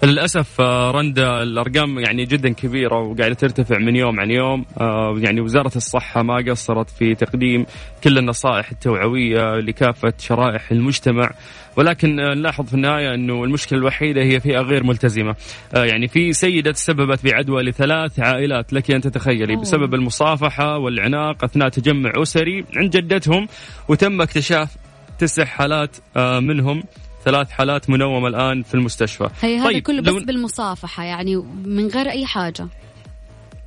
للأسف 0.07 0.61
آه، 0.61 0.91
رندا 0.91 1.43
الأرقام 1.43 1.99
يعني 1.99 2.25
جدا 2.25 2.53
كبيرة 2.53 2.99
وقاعدة 2.99 3.35
ترتفع 3.35 3.79
من 3.79 3.97
يوم 3.97 4.21
عن 4.21 4.31
يوم. 4.31 4.65
آه، 4.81 5.15
يعني 5.19 5.41
وزارة 5.41 5.73
الصحة 5.77 6.23
ما 6.23 6.37
قصرت 6.37 6.91
في 6.91 7.15
تقديم 7.15 7.67
كل 8.05 8.19
النصائح 8.19 8.71
التوعوية 8.71 9.55
لكافة 9.55 10.13
شرائح 10.19 10.71
المجتمع. 10.71 11.31
ولكن 11.77 12.21
آه، 12.21 12.35
نلاحظ 12.35 12.67
في 12.67 12.75
النهاية 12.75 13.15
إنه 13.15 13.45
المشكلة 13.45 13.79
الوحيدة 13.79 14.23
هي 14.23 14.41
فئة 14.41 14.61
غير 14.61 14.85
ملتزمة. 14.85 15.35
يعني 15.75 16.09
في 16.09 16.33
سيدة 16.33 16.73
تسببت 16.73 17.25
بعدوى 17.25 17.63
لثلاث 17.63 18.21
عائلات 18.21 18.73
لك 18.73 18.91
أن 18.91 19.01
تتخيلي. 19.01 19.57
بسبب 19.57 19.95
المصافحة 19.95 20.79
والعناق 20.79 21.45
أثناء 21.45 21.69
تجمع 21.69 22.13
أسري 22.17 22.65
عند 22.77 22.97
جدتهم 22.97 23.49
وتم 23.89 24.23
اكتشاف 24.23 24.77
تسع 25.19 25.45
حالات 25.45 25.97
منهم. 26.17 26.83
ثلاث 27.26 27.50
حالات 27.50 27.90
منومة 27.90 28.28
الآن 28.28 28.62
في 28.62 28.75
المستشفى. 28.75 29.28
هي 29.42 29.56
هذا 29.59 29.64
طيب 29.64 29.83
كله 29.83 30.02
بس 30.02 30.23
بالمصافحة 30.23 31.04
يعني 31.04 31.37
من 31.64 31.87
غير 31.87 32.11
أي 32.11 32.26
حاجة. 32.26 32.68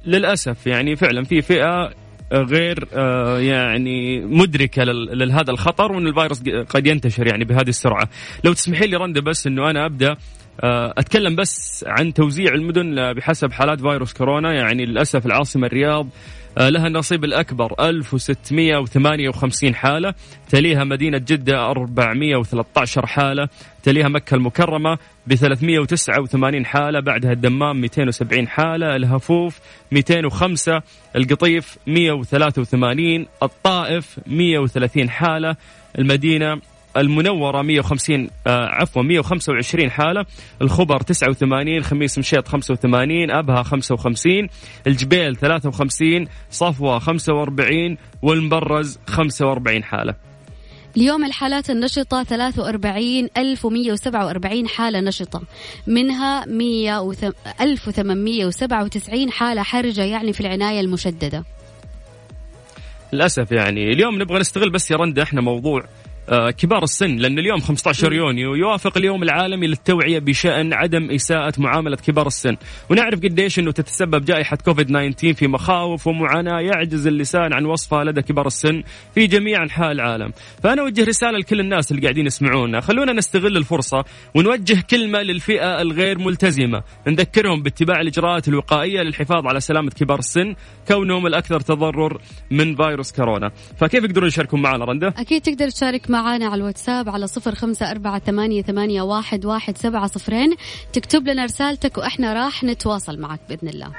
للأسف 0.05 0.67
يعني 0.67 0.95
فعلا 0.95 1.23
في 1.23 1.41
فئة 1.41 1.91
غير 2.33 2.87
آه، 2.93 3.39
يعني 3.39 4.19
مدركة 4.19 4.83
لهذا 4.83 5.51
الخطر 5.51 5.91
وأن 5.91 6.07
الفيروس 6.07 6.43
قد 6.69 6.87
ينتشر 6.87 7.27
يعني 7.27 7.45
بهذه 7.45 7.69
السرعة. 7.69 8.09
لو 8.43 8.53
تسمحي 8.53 8.87
لي 8.87 8.97
رندا 8.97 9.21
بس 9.21 9.47
أنه 9.47 9.69
أنا 9.69 9.85
أبدأ 9.85 10.15
آه، 10.63 10.93
أتكلم 10.97 11.35
بس 11.35 11.85
عن 11.87 12.13
توزيع 12.13 12.53
المدن 12.53 13.13
بحسب 13.13 13.51
حالات 13.51 13.81
فيروس 13.81 14.13
كورونا. 14.13 14.53
يعني 14.53 14.85
للأسف 14.85 15.25
العاصمة 15.25 15.67
الرياض 15.67 16.07
لها 16.57 16.87
النصيب 16.87 17.23
الأكبر 17.23 17.75
1658 17.79 19.75
حالة. 19.75 20.13
تليها 20.49 20.83
مدينة 20.83 21.17
جدة 21.17 21.65
413 21.71 23.05
حالة. 23.05 23.49
تليها 23.83 24.07
مكة 24.07 24.35
المكرمة 24.35 24.97
ب 25.27 25.35
389 25.35 26.65
حالة. 26.65 26.99
بعدها 26.99 27.31
الدمام 27.31 27.81
270 27.81 28.47
حالة 28.47 28.95
الهفوف 28.95 29.59
205 29.91 30.81
القطيف 31.15 31.77
183 31.87 33.25
الطائف 33.43 34.19
130 34.27 35.09
حالة. 35.09 35.55
المدينة 35.99 36.61
المنورة 36.99 37.61
150 37.61 38.29
آه 38.47 38.65
عفوا 38.65 39.03
125 39.03 39.91
حالة. 39.91 40.25
الخبر 40.61 41.01
89 41.01 41.83
خميس 41.83 42.19
مشيط 42.19 42.47
85 42.47 43.31
أبها 43.31 43.63
55 43.63 44.47
الجبيل 44.87 45.35
53 45.35 46.27
صفوة 46.51 46.99
45 46.99 47.97
والمبرز 48.21 48.99
45 49.07 49.83
حالة. 49.83 50.15
اليوم 50.97 51.25
الحالات 51.25 51.69
النشطة 51.69 52.23
43147 52.23 54.67
حالة 54.67 54.99
نشطة. 54.99 55.41
منها 55.87 56.45
1897 57.61 59.31
حالة 59.31 59.63
حرجة 59.63 60.03
يعني 60.03 60.33
في 60.33 60.41
العناية 60.41 60.79
المشددة. 60.79 61.43
للأسف 63.13 63.51
يعني 63.51 63.93
اليوم 63.93 64.21
نبغى 64.21 64.39
نستغل 64.39 64.71
بس 64.71 64.91
يا 64.91 64.95
رندا 64.95 65.23
إحنا 65.23 65.41
موضوع 65.41 65.83
كبار 66.29 66.83
السن 66.83 67.15
لأن 67.15 67.39
اليوم 67.39 67.59
15 67.59 68.13
يونيو 68.13 68.55
يوافق 68.55 68.97
اليوم 68.97 69.23
العالمي 69.23 69.67
للتوعية 69.67 70.19
بشأن 70.19 70.73
عدم 70.73 71.11
إساءة 71.11 71.53
معاملة 71.57 71.95
كبار 71.95 72.27
السن. 72.27 72.57
ونعرف 72.89 73.19
قديش 73.19 73.59
أنه 73.59 73.71
تتسبب 73.71 74.25
جائحة 74.25 74.57
كوفيد 74.65 74.87
19 74.87 75.33
في 75.33 75.47
مخاوف 75.47 76.07
ومعاناة 76.07 76.59
يعجز 76.59 77.07
اللسان 77.07 77.53
عن 77.53 77.65
وصفها 77.65 78.03
لدى 78.03 78.21
كبار 78.21 78.47
السن 78.47 78.83
في 79.15 79.27
جميع 79.27 79.63
أنحاء 79.63 79.91
العالم. 79.91 80.33
فأنا 80.63 80.81
أوجه 80.81 81.03
رسالة 81.03 81.37
لكل 81.37 81.59
الناس 81.59 81.91
اللي 81.91 82.01
قاعدين 82.01 82.25
يسمعونا. 82.25 82.81
خلونا 82.81 83.13
نستغل 83.13 83.57
الفرصة 83.57 84.05
ونوجه 84.35 84.83
كلمة 84.89 85.21
للفئة 85.21 85.81
الغير 85.81 86.19
ملتزمة. 86.19 86.83
نذكرهم 87.07 87.61
باتباع 87.61 88.01
الإجراءات 88.01 88.47
الوقائية 88.47 89.01
للحفاظ 89.01 89.47
على 89.47 89.59
سلامة 89.59 89.91
كبار 89.91 90.19
السن 90.19 90.55
كونهم 90.87 91.27
الأكثر 91.27 91.59
تضرر 91.59 92.21
من 92.51 92.75
فيروس 92.75 93.11
كورونا. 93.11 93.51
فكيف 93.77 94.03
يقدرون 94.03 94.27
يشاركون 94.27 94.61
معنا 94.61 94.85
رندا؟ 94.85 95.07
أكيد 95.17 95.41
تقدر 95.41 95.69
تشارك 95.69 96.09
مع 96.09 96.18
معنا 96.21 96.45
على 96.45 96.55
الواتساب 96.55 97.09
على 97.09 97.27
صفر 97.27 97.55
خمسة 97.55 97.91
أربعة 97.91 98.19
ثمانية, 98.19 98.61
ثمانية 98.61 99.01
واحد, 99.01 99.45
واحد 99.45 99.77
سبعة 99.77 100.07
صفرين. 100.07 100.55
تكتب 100.93 101.27
لنا 101.27 101.45
رسالتك 101.45 101.97
وإحنا 101.97 102.33
راح 102.33 102.63
نتواصل 102.63 103.19
معك 103.19 103.39
بإذن 103.49 103.67
الله. 103.67 103.91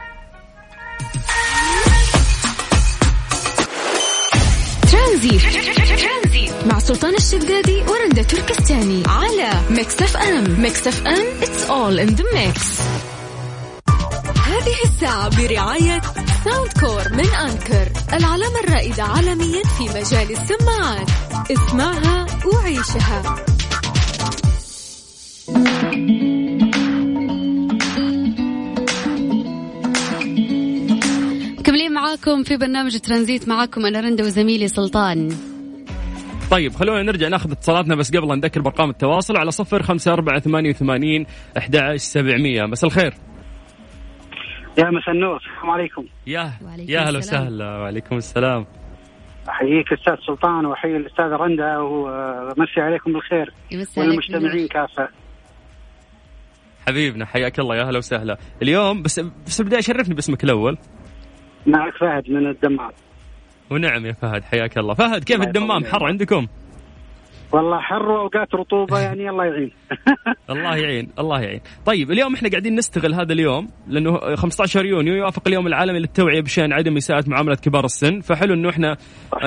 ترانزيت 4.93 5.39
مع 6.67 6.79
سلطان 6.79 7.15
الشدادي 7.15 7.83
ورندا 7.83 8.23
تركستاني 8.23 9.03
على 9.07 9.51
Mix 9.71 10.03
FM. 10.03 10.61
Mix 10.61 10.87
FM 10.87 11.41
it's 11.41 11.71
all 11.71 11.99
in 12.09 12.17
the 12.17 12.25
mix. 12.35 12.81
هذه 14.71 14.85
الساعة 14.85 15.29
برعاية 15.37 16.01
Soundcore 16.45 17.13
من 17.13 17.35
Anker 17.35 17.93
العلامة 18.13 18.61
الرائدة 18.65 19.03
عالميا 19.03 19.63
في 19.63 19.85
مجال 19.85 20.31
السماعات. 20.31 21.11
اسمعها 21.51 22.27
وعيشها. 22.47 23.23
مكملين 31.59 31.93
معاكم 31.93 32.43
في 32.43 32.57
برنامج 32.57 32.99
ترانزيت 32.99 33.49
معاكم 33.49 33.87
أنا 33.87 34.01
رندا 34.01 34.25
وزميلي 34.25 34.69
سلطان. 34.69 35.37
طيب 36.51 36.75
خلونا 36.75 37.03
نرجع 37.03 37.29
ناخذ 37.29 37.51
اتصالاتنا 37.51 37.95
بس 37.95 38.11
قبل 38.11 38.39
نذكر 38.39 38.61
بأرقام 38.61 38.91
التواصل 38.91 39.37
على 39.37 39.51
صفر 39.51 39.83
خمسة 39.83 40.13
أربعة 40.13 40.41
ثمانية 40.41 40.71
وثمانين 40.71 41.27
أحد 41.59 41.97
سبعمية. 41.97 42.67
مساء 42.67 42.91
الخير. 42.91 43.15
يا 44.81 44.91
مساء 44.91 45.15
النور. 45.15 45.37
السلام 45.37 45.71
عليكم. 45.71 46.05
يا 46.27 46.53
يا 46.79 47.01
هلا 47.01 47.19
وسهلا. 47.19 47.79
وعليكم 47.79 48.17
السلام. 48.17 48.67
أحييك 49.49 49.93
أستاذ 49.93 50.15
سلطان 50.27 50.67
وأحيي 50.67 50.97
الاستاذ 50.97 51.25
رندا 51.25 51.79
ومسي 51.79 52.81
عليكم 52.81 53.13
بالخير. 53.13 53.53
والمجتمعين 53.97 54.69
كافة. 54.69 55.09
حبيبنا 56.89 57.27
حياك 57.27 57.61
الله. 57.61 57.77
يا 57.77 57.85
هلا 57.85 57.99
وسهلا. 57.99 58.37
اليوم 58.63 59.03
بس 59.03 59.21
بس 59.47 59.61
البدايه 59.61 59.81
شرفني 59.81 60.15
باسمك 60.15 60.45
الأول. 60.45 60.79
معك 61.67 61.97
فهد 61.97 62.31
من 62.31 62.47
الدمام. 62.47 62.91
ونعم 63.71 64.07
يا 64.07 64.13
فهد 64.13 64.45
حياك 64.45 64.79
الله. 64.79 64.95
فهد 64.95 65.25
كيف 65.25 65.41
الدمام؟ 65.41 65.85
حر 65.85 66.05
عندكم؟ 66.05 66.47
والله 67.53 67.81
حر 67.81 68.11
واوقات 68.11 68.55
رطوبه 68.55 68.99
يعني 69.07 69.31
الله 69.31 69.45
يعين. 69.45 69.71
الله 70.51 70.77
يعين 70.77 71.09
الله 71.19 71.41
يعين. 71.41 71.61
طيب 71.87 72.11
اليوم 72.11 72.35
إحنا 72.35 72.49
قاعدين 72.49 72.75
نستغل 72.75 73.15
هذا 73.15 73.33
اليوم 73.33 73.69
لأنه 73.89 74.37
15 74.37 74.85
يونيو 74.85 75.15
يوافق 75.15 75.43
اليوم 75.47 75.67
العالمي 75.67 75.99
للتوعية 75.99 76.41
بشأن 76.41 76.73
عدم 76.73 76.97
إساءة 76.97 77.25
معاملة 77.27 77.55
كبار 77.55 77.85
السن 77.85 78.21
فحلو 78.21 78.55
إنه 78.55 78.69
إحنا 78.71 78.97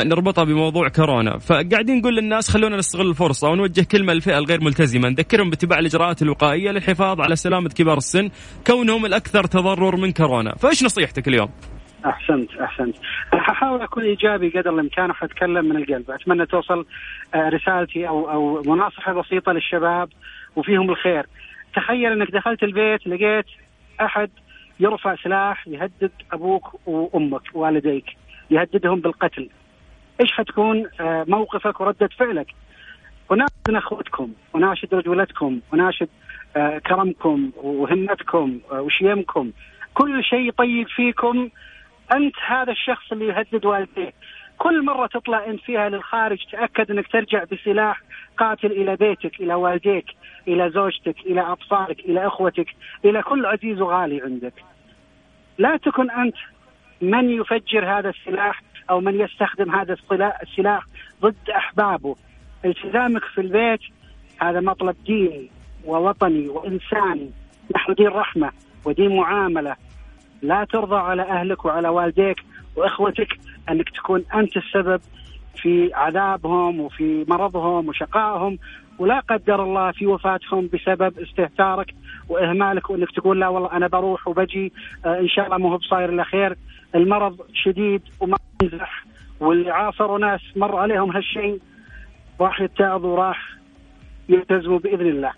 نربطها 0.05 0.43
بموضوع 0.43 0.88
كورونا. 0.88 1.38
فقاعدين 1.38 1.98
نقول 1.98 2.15
للناس 2.15 2.50
خلونا 2.50 2.77
نستغل 2.77 3.10
الفرصة 3.10 3.50
ونوجه 3.50 3.86
كلمة 3.91 4.13
للفئة 4.13 4.38
الغير 4.38 4.62
ملتزمة 4.62 5.10
نذكرهم 5.10 5.50
باتباع 5.50 5.79
الإجراءات 5.79 6.22
الوقائية 6.22 6.72
للحفاظ 6.72 7.22
على 7.22 7.36
سلامة 7.36 7.69
كبار 7.69 7.98
السن 7.98 8.29
كونهم 8.67 9.05
الأكثر 9.05 9.43
تضرر 9.43 9.95
من 9.95 10.12
كورونا. 10.12 10.55
فإيش 10.55 10.83
نصيحتك 10.83 11.27
اليوم؟ 11.27 11.50
أحسنت 12.05 12.57
أحسنت. 12.57 12.95
ححاول 13.33 13.81
أكون 13.81 14.03
إيجابي 14.03 14.50
قدر 14.50 14.74
الإمكان 14.74 15.10
وحتكلم 15.10 15.65
من 15.65 15.77
القلب. 15.77 16.12
أتمنى 16.12 16.45
توصل 16.45 16.86
آه، 17.33 17.50
رسالتي 17.50 18.07
أو 18.07 18.31
أو 18.31 18.62
مناصحة 18.65 19.13
بسيطة 19.13 19.51
للشباب 19.51 20.10
وفيهم 20.55 20.89
الخير. 20.89 21.25
تخيل 21.75 22.12
إنك 22.12 22.31
دخلت 22.31 22.63
البيت 22.63 23.07
لقيت 23.07 23.45
أحد 24.01 24.29
يرفع 24.79 25.15
سلاح 25.15 25.67
يهدد 25.67 26.12
أبوك 26.33 26.88
وأمك 26.88 27.41
والديك 27.53 28.05
يهددهم 28.51 29.00
بالقتل. 29.00 29.50
إيش 30.22 30.31
حتكون 30.31 30.89
آه، 31.00 31.25
موقفك 31.27 31.81
وردة 31.81 32.10
فعلك؟ 32.19 32.48
وناشد 33.29 33.69
أخوتكم 33.69 34.31
وناشد 34.53 34.93
رجولتكم 34.95 35.60
وناشد 35.74 36.10
آه، 36.55 36.77
كرمكم 36.77 37.51
وهمتكم 37.55 38.60
وشيمكم. 38.72 39.51
كل 39.93 40.24
شيء 40.24 40.51
طيب 40.51 40.88
فيكم 40.88 41.50
أنت 42.12 42.36
هذا 42.48 42.72
الشخص 42.72 43.12
اللي 43.12 43.27
يهدد 43.27 43.65
والديه 43.65 44.13
كل 44.57 44.86
مرة 44.86 45.07
تطلع 45.07 45.45
أنت 45.45 45.62
فيها 45.62 45.89
للخارج 45.89 46.38
تأكد 46.51 46.91
أنك 46.91 47.07
ترجع 47.07 47.43
بسلاح 47.51 48.01
قاتل 48.38 48.72
إلى 48.72 48.95
بيتك 48.95 49.41
إلى 49.41 49.53
والديك 49.53 50.05
إلى 50.48 50.69
زوجتك 50.69 51.19
إلى 51.19 51.41
أطفالك 51.41 52.00
إلى 52.00 52.27
أخوتك 52.27 52.75
إلى 53.05 53.24
كل 53.24 53.45
عزيز 53.45 53.81
وغالي 53.81 54.22
عندك. 54.22 54.53
لا 55.57 55.77
تكن 55.77 56.12
أنت 56.12 56.36
من 57.01 57.29
يفجر 57.29 58.00
هذا 58.00 58.10
السلاح 58.10 58.62
أو 58.89 59.00
من 59.00 59.19
يستخدم 59.19 59.75
هذا 59.75 59.98
السلاح 60.41 60.86
ضد 61.22 61.50
أحبابه. 61.55 62.15
التزامك 62.65 63.24
في 63.24 63.41
البيت 63.41 63.81
هذا 64.41 64.60
مطلب 64.60 64.95
ديني 65.05 65.50
ووطني 65.86 66.48
وإنساني. 66.48 67.31
نحن 67.75 67.93
دين 67.93 68.07
رحمة 68.07 68.51
ودين 68.86 69.15
معاملة. 69.15 69.75
لا 70.44 70.64
ترضى 70.64 70.96
على 70.96 71.22
أهلك 71.22 71.66
وعلى 71.66 71.90
والديك 71.90 72.38
وإخوتك 72.76 73.28
أنك 73.70 73.90
تكون 73.90 74.24
أنت 74.36 74.58
السبب 74.58 75.02
في 75.56 75.94
عذابهم 75.94 76.80
وفي 76.80 77.26
مرضهم 77.28 77.88
وشقائهم 77.88 78.58
ولا 79.00 79.20
قدر 79.20 79.64
الله 79.64 79.92
في 79.92 80.08
وفاتهم 80.08 80.70
بسبب 80.74 81.20
استهتارك 81.20 81.94
وإهمالك 82.30 82.90
وأنك 82.90 83.12
تقول 83.12 83.40
لا 83.40 83.48
والله 83.48 83.72
أنا 83.72 83.88
بروح 83.88 84.28
وبجي 84.28 84.74
آه 85.06 85.20
إن 85.20 85.28
شاء 85.28 85.46
الله 85.46 85.58
مو 85.58 85.78
بصاير 85.78 86.10
إلا 86.10 86.24
خير 86.24 86.58
المرض 86.96 87.38
شديد 87.54 88.02
وما 88.20 88.38
ينزح 88.64 89.06
واللي 89.40 89.72
عاصروا 89.72 90.20
ناس 90.20 90.42
مر 90.56 90.76
عليهم 90.76 91.12
هالشيء 91.12 91.60
راح 92.42 92.62
يتعظوا 92.62 93.14
وراح 93.14 93.50
يلتزموا 94.30 94.80
بإذن 94.80 95.08
الله. 95.08 95.32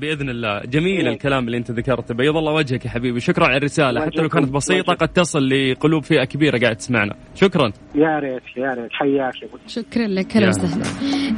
بإذن 0.00 0.30
الله. 0.30 0.60
جميل 0.60 1.06
إيه. 1.06 1.12
الكلام 1.12 1.46
اللي 1.46 1.56
أنت 1.56 1.70
ذكرته. 1.70 2.14
بيض 2.14 2.36
الله 2.36 2.52
وجهك 2.52 2.84
يا 2.84 2.90
حبيبي. 2.90 3.20
شكرا 3.20 3.46
على 3.46 3.56
الرسالة. 3.56 4.06
حتى 4.06 4.22
لو 4.22 4.28
كانت 4.28 4.50
بسيطة 4.50 4.94
قد 4.94 5.08
تصل 5.08 5.48
لقلوب 5.48 6.04
فئة 6.04 6.24
كبيرة 6.24 6.58
قاعد 6.58 6.76
تسمعنا. 6.76 7.14
شكرا. 7.34 7.72
يا 7.94 8.18
ريت 8.18 8.42
يا 8.56 8.74
ريت. 8.74 8.92
حياك 8.92 9.42
يا 9.42 9.48
شكرا 9.66 10.06
لك. 10.06 10.36
هلا 10.36 10.48
وسهلا. 10.48 10.84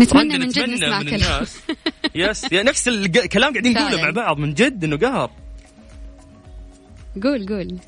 نتمنى 0.01 0.39
من 0.39 0.49
جد 0.49 0.69
نسمع 0.69 1.03
كلام. 1.03 1.45
يس 2.15 2.53
يا 2.53 2.63
نفس 2.63 2.89
الكلام 2.89 3.53
قاعدين 3.53 3.73
نقوله 3.73 4.03
مع 4.03 4.11
بعض 4.11 4.39
من 4.39 4.55
جد 4.55 4.85
إنه 4.85 4.97
قهر. 4.97 5.31
قول 7.23 7.47
قول. 7.47 7.79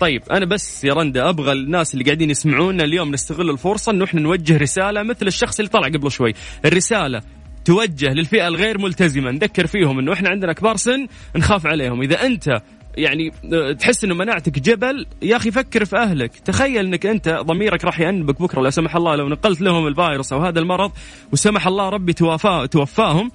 طيب 0.00 0.22
أنا 0.30 0.46
بس 0.46 0.84
يا 0.84 0.94
رندا 0.94 1.28
أبغى 1.28 1.52
الناس 1.52 1.94
اللي 1.94 2.04
قاعدين 2.04 2.30
يسمعونا 2.30 2.84
اليوم 2.84 3.10
نستغل 3.10 3.50
الفرصة 3.50 3.92
إنه 3.92 4.04
إحنا 4.04 4.20
نوجه 4.20 4.56
رسالة 4.56 5.02
مثل 5.02 5.26
الشخص 5.26 5.58
اللي 5.58 5.70
طلع 5.70 5.88
قبل 5.88 6.10
شوي. 6.10 6.34
الرسالة 6.64 7.22
توجه 7.66 8.12
للفئة 8.12 8.48
الغير 8.48 8.78
ملتزمة. 8.78 9.30
نذكر 9.30 9.66
فيهم 9.66 9.98
إنه 9.98 10.12
إحنا 10.12 10.28
عندنا 10.28 10.52
كبار 10.52 10.76
سن 10.76 11.06
نخاف 11.36 11.66
عليهم. 11.66 12.02
إذا 12.02 12.26
أنت 12.26 12.62
يعني 12.96 13.30
تحس 13.78 14.04
إنه 14.04 14.14
مناعتك 14.14 14.58
جبل 14.58 15.06
يا 15.22 15.36
أخي 15.36 15.50
فكر 15.50 15.84
في 15.84 15.96
أهلك. 15.96 16.30
تخيل 16.44 16.86
إنك 16.86 17.06
أنت 17.06 17.28
ضميرك 17.28 17.84
راح 17.84 18.00
يأنبك 18.00 18.42
بكرة 18.42 18.60
لا 18.60 18.70
سمح 18.70 18.96
الله 18.96 19.16
لو 19.16 19.28
نقلت 19.28 19.60
لهم 19.60 19.86
الفيروس 19.86 20.32
أو 20.32 20.42
هذا 20.42 20.60
المرض 20.60 20.92
وسمح 21.32 21.66
الله 21.66 21.88
ربي 21.88 22.12
توفاه 22.12 22.66
توفاهم 22.66 23.30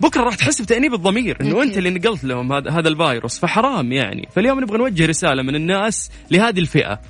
بكرة 0.00 0.22
راح 0.22 0.34
تحس 0.34 0.62
بتأنيب 0.62 0.94
الضمير. 0.94 1.36
إنه 1.40 1.62
أنت 1.62 1.78
اللي 1.78 1.90
نقلت 1.90 2.24
لهم 2.24 2.52
هذا 2.52 2.70
هذا 2.70 2.88
الفيروس. 2.88 3.38
فحرام 3.38 3.92
يعني. 3.92 4.28
فاليوم 4.34 4.60
نبغى 4.60 4.78
نوجه 4.78 5.06
رسالة 5.06 5.42
من 5.42 5.54
الناس 5.54 6.10
لهذه 6.30 6.60
الفئة. 6.60 7.00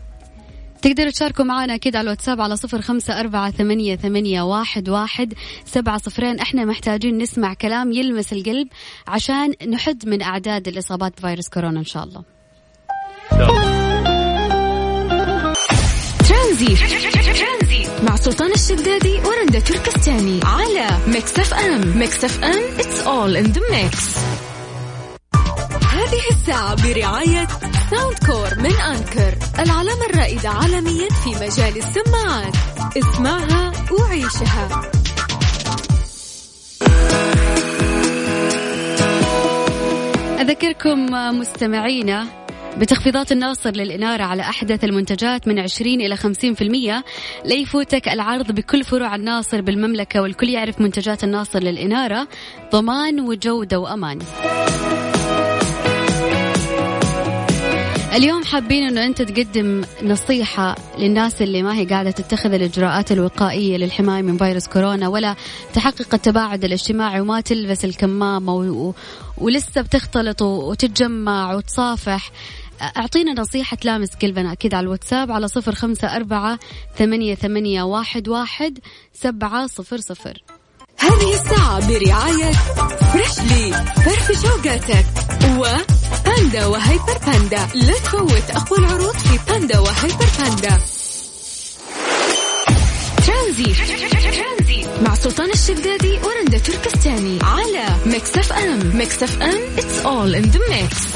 تقدروا 0.82 1.10
تشاركوا 1.10 1.44
معنا 1.44 1.74
أكيد 1.74 1.96
على 1.96 2.04
الواتساب 2.04 2.40
على 2.40 2.56
صفر 2.56 2.80
خمسة 2.80 3.20
أربعة 3.20 3.50
ثمانية, 3.50 3.96
ثمانية 3.96 4.42
واحد, 4.42 4.88
واحد 4.88 5.34
سبعة 5.64 5.98
صفرين. 5.98 6.40
إحنا 6.40 6.64
محتاجين 6.64 7.18
نسمع 7.18 7.54
كلام 7.54 7.92
يلمس 7.92 8.32
القلب 8.32 8.68
عشان 9.08 9.54
نحد 9.68 10.08
من 10.08 10.22
أعداد 10.22 10.68
الإصابات 10.68 11.12
بفيروس 11.18 11.48
كورونا 11.48 11.78
إن 11.80 11.84
شاء 11.84 12.04
الله. 12.04 12.22
ترانزيت. 16.28 16.76
مع 18.08 18.16
سلطان 18.16 18.52
الشدادي 18.52 19.14
ورندا 19.14 19.60
تركستاني 19.60 20.40
على 20.44 20.88
Mix 21.06 21.38
FM. 21.38 21.98
Mix 21.98 22.24
FM 22.24 22.78
it's 22.78 23.06
all 23.06 23.36
in 23.36 23.52
the 23.52 23.60
mix. 23.60 24.18
هذه 26.10 26.30
الساعة 26.30 26.74
برعاية 26.74 27.46
Soundcore 27.90 28.58
من 28.58 28.72
Anker 28.72 29.38
العلامة 29.58 30.06
الرائدة 30.10 30.48
عالميا 30.48 31.08
في 31.08 31.30
مجال 31.30 31.76
السماعات. 31.76 32.54
اسمعها 32.96 33.72
وعيشها. 33.92 34.90
أذكركم 40.40 41.06
مستمعينا 41.38 42.26
بتخفيضات 42.78 43.32
الناصر 43.32 43.70
للإنارة 43.70 44.22
على 44.22 44.42
أحدث 44.42 44.84
المنتجات 44.84 45.48
من 45.48 45.58
20 45.58 46.00
إلى 46.00 46.16
50% 46.16 47.04
لا 47.44 47.54
يفوتك 47.54 48.08
العرض 48.08 48.52
بكل 48.52 48.84
فروع 48.84 49.14
الناصر 49.14 49.60
بالمملكة 49.60 50.22
والكل 50.22 50.48
يعرف 50.48 50.80
منتجات 50.80 51.24
الناصر 51.24 51.58
للإنارة. 51.58 52.28
ضمان 52.72 53.20
وجودة 53.20 53.78
وأمان. 53.78 54.18
اليوم 58.12 58.44
حابين 58.44 58.86
إنه 58.86 59.06
أنت 59.06 59.22
تقدم 59.22 59.84
نصيحة 60.02 60.76
للناس 60.98 61.42
اللي 61.42 61.62
ما 61.62 61.74
هي 61.74 61.84
قاعدة 61.84 62.10
تتخذ 62.10 62.52
الإجراءات 62.52 63.12
الوقائية 63.12 63.76
للحماية 63.76 64.22
من 64.22 64.38
فيروس 64.38 64.68
كورونا 64.68 65.08
ولا 65.08 65.36
تحقق 65.74 66.14
التباعد 66.14 66.64
الاجتماعي 66.64 67.20
وما 67.20 67.40
تلبس 67.40 67.84
الكمامة 67.84 68.54
و... 68.54 68.92
ولسه 69.38 69.80
بتختلط 69.80 70.42
وتتجمع 70.42 71.54
وتصافح. 71.54 72.30
أعطينا 72.96 73.40
نصيحة 73.40 73.76
تلامس 73.76 74.08
قلبنا 74.22 74.52
أكيد 74.52 74.74
على 74.74 74.84
الواتساب 74.84 75.32
على 75.32 75.48
صفر 75.48 75.74
خمسة 75.74 76.16
أربعة 76.16 76.58
ثمانية, 76.98 77.34
ثمانية 77.34 77.82
واحد, 77.82 78.28
واحد 78.28 78.78
سبعة 79.12 79.66
صفر 79.66 79.96
صفر. 79.96 80.42
هذه 80.98 81.34
الساعة 81.34 81.88
برعاية 81.88 82.52
Freshly 83.30 83.72
فرفش 84.04 84.42
أوقاتك. 84.42 85.06
وباندا 85.58 86.66
وهيبر 86.66 87.18
باندا. 87.26 87.68
لا 87.74 87.92
تفوت. 87.92 88.50
أقوى 88.50 88.78
العروض 88.78 89.16
في 89.16 89.52
باندا 89.52 89.78
وهيبر 89.78 90.26
باندا. 90.38 90.78
ترانزيت 93.26 93.74
مع 95.02 95.14
سلطان 95.14 95.50
الشدادي 95.50 96.12
ورندا 96.12 96.58
تركستاني. 96.58 97.38
على 97.42 97.96
Mix 98.06 98.38
FM. 98.38 98.96
Mix 98.96 99.22
FM. 99.22 99.76
It's 99.76 100.04
all 100.04 100.42
in 100.42 100.46
the 100.54 100.60
mix. 100.70 101.06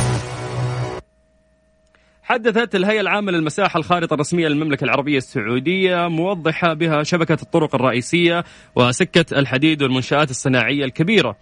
حدثت 2.23 2.75
الهيئة 2.75 3.01
العامة 3.01 3.33
للمساحة 3.33 3.79
الخارطة 3.79 4.15
الرسمية 4.15 4.49
للمملكة 4.49 4.85
العربية 4.85 5.19
السعودية 5.19 6.09
موضحة 6.09 6.75
بها 6.75 7.03
شبكة 7.03 7.39
الطرق 7.43 7.75
الرئيسية 7.75 8.45
وسكة 8.77 9.39
الحديد 9.39 9.83
والمنشآت 9.83 10.31
الصناعية 10.31 10.85
الكبيرة. 10.85 11.37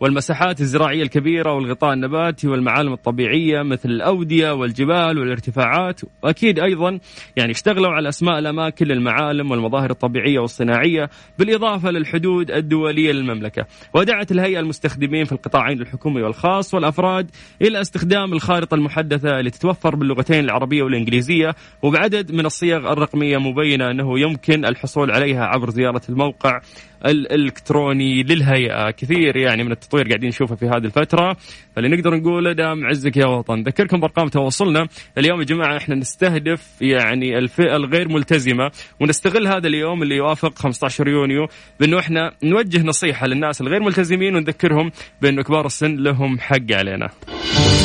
والمساحات 0.00 0.60
الزراعية 0.60 1.02
الكبيرة 1.02 1.52
والغطاء 1.52 1.92
النباتي 1.92 2.48
والمعالم 2.48 2.92
الطبيعية 2.92 3.62
مثل 3.62 3.88
الأودية 3.88 4.50
والجبال 4.50 5.18
والارتفاعات. 5.18 6.00
وأكيد 6.22 6.58
أيضا 6.58 6.98
يعني 7.36 7.52
اشتغلوا 7.52 7.92
على 7.92 8.08
أسماء 8.08 8.38
الأماكن 8.38 8.86
للمعالم 8.86 9.50
والمظاهر 9.50 9.90
الطبيعية 9.90 10.38
والصناعية 10.38 11.10
بالإضافة 11.38 11.90
للحدود 11.90 12.50
الدولية 12.50 13.12
للمملكة. 13.12 13.66
ودعت 13.94 14.32
الهيئة 14.32 14.60
المستخدمين 14.60 15.24
في 15.24 15.32
القطاعين 15.32 15.80
الحكومي 15.80 16.22
والخاص 16.22 16.74
والأفراد 16.74 17.30
إلى 17.62 17.80
استخدام 17.80 18.32
الخارطة 18.32 18.74
المحدثة 18.74 19.38
اللي 19.38 19.50
تتوفر 19.50 19.96
باللغتين 19.96 20.44
العربية 20.44 20.82
والإنجليزية. 20.82 21.54
وبعدد 21.82 22.32
من 22.32 22.46
الصيغ 22.46 22.92
الرقمية 22.92 23.38
مبينة 23.38 23.90
أنه 23.90 24.20
يمكن 24.20 24.64
الحصول 24.64 25.10
عليها 25.10 25.44
عبر 25.44 25.70
زيارة 25.70 26.02
الموقع 26.08 26.60
الإلكتروني 27.06 28.22
للهيئة. 28.22 28.90
كثير 28.90 29.36
يعني 29.36 29.64
من 29.64 29.72
التطوير 29.72 30.08
قاعدين 30.08 30.28
نشوفه 30.28 30.54
في 30.54 30.66
هذه 30.66 30.84
الفترة. 30.84 31.36
فاللي 31.76 31.96
نقدر 31.96 32.14
نقوله 32.14 32.52
دام 32.52 32.86
عزك 32.86 33.16
يا 33.16 33.26
وطن. 33.26 33.62
ذكركم 33.62 34.00
بأرقام 34.00 34.28
تواصلنا. 34.28 34.88
اليوم 35.18 35.40
يا 35.40 35.44
جماعة 35.44 35.76
إحنا 35.76 35.94
نستهدف 35.94 36.62
يعني 36.80 37.38
الفئة 37.38 37.76
الغير 37.76 38.08
ملتزمة 38.08 38.70
ونستغل 39.00 39.46
هذا 39.46 39.66
اليوم 39.66 40.02
اللي 40.02 40.16
يوافق 40.16 40.58
15 40.58 41.08
يونيو 41.08 41.46
بأنه 41.80 41.98
إحنا 41.98 42.32
نوجه 42.42 42.82
نصيحة 42.82 43.26
للناس 43.26 43.60
الغير 43.60 43.82
ملتزمين 43.82 44.36
ونذكرهم 44.36 44.90
بأنه 45.22 45.42
كبار 45.42 45.66
السن 45.66 45.96
لهم 45.96 46.38
حق 46.40 46.72
علينا. 46.72 47.10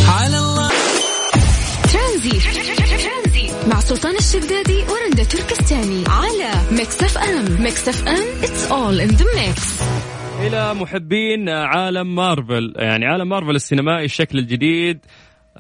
على 0.08 0.38
الله 0.38 0.72
مع 3.68 3.80
سلطان 3.80 4.16
الشدادي 4.16 4.84
ورندا 5.12 5.24
تركستاني 5.24 6.04
على 6.08 6.52
Mix 6.72 7.04
FM 7.04 7.64
Mix 7.64 7.90
FM 7.90 8.44
it's 8.44 8.72
all 8.72 9.02
in 9.02 9.08
the 9.08 9.26
mix 9.36 9.82
إلى 10.42 10.74
محبين 10.74 11.50
عالم 11.50 12.16
مارفل. 12.16 12.74
يعني 12.76 13.06
عالم 13.06 13.30
مارفل 13.30 13.56
السينمائي 13.56 14.06
الشكل 14.06 14.40
الجديد. 14.40 15.00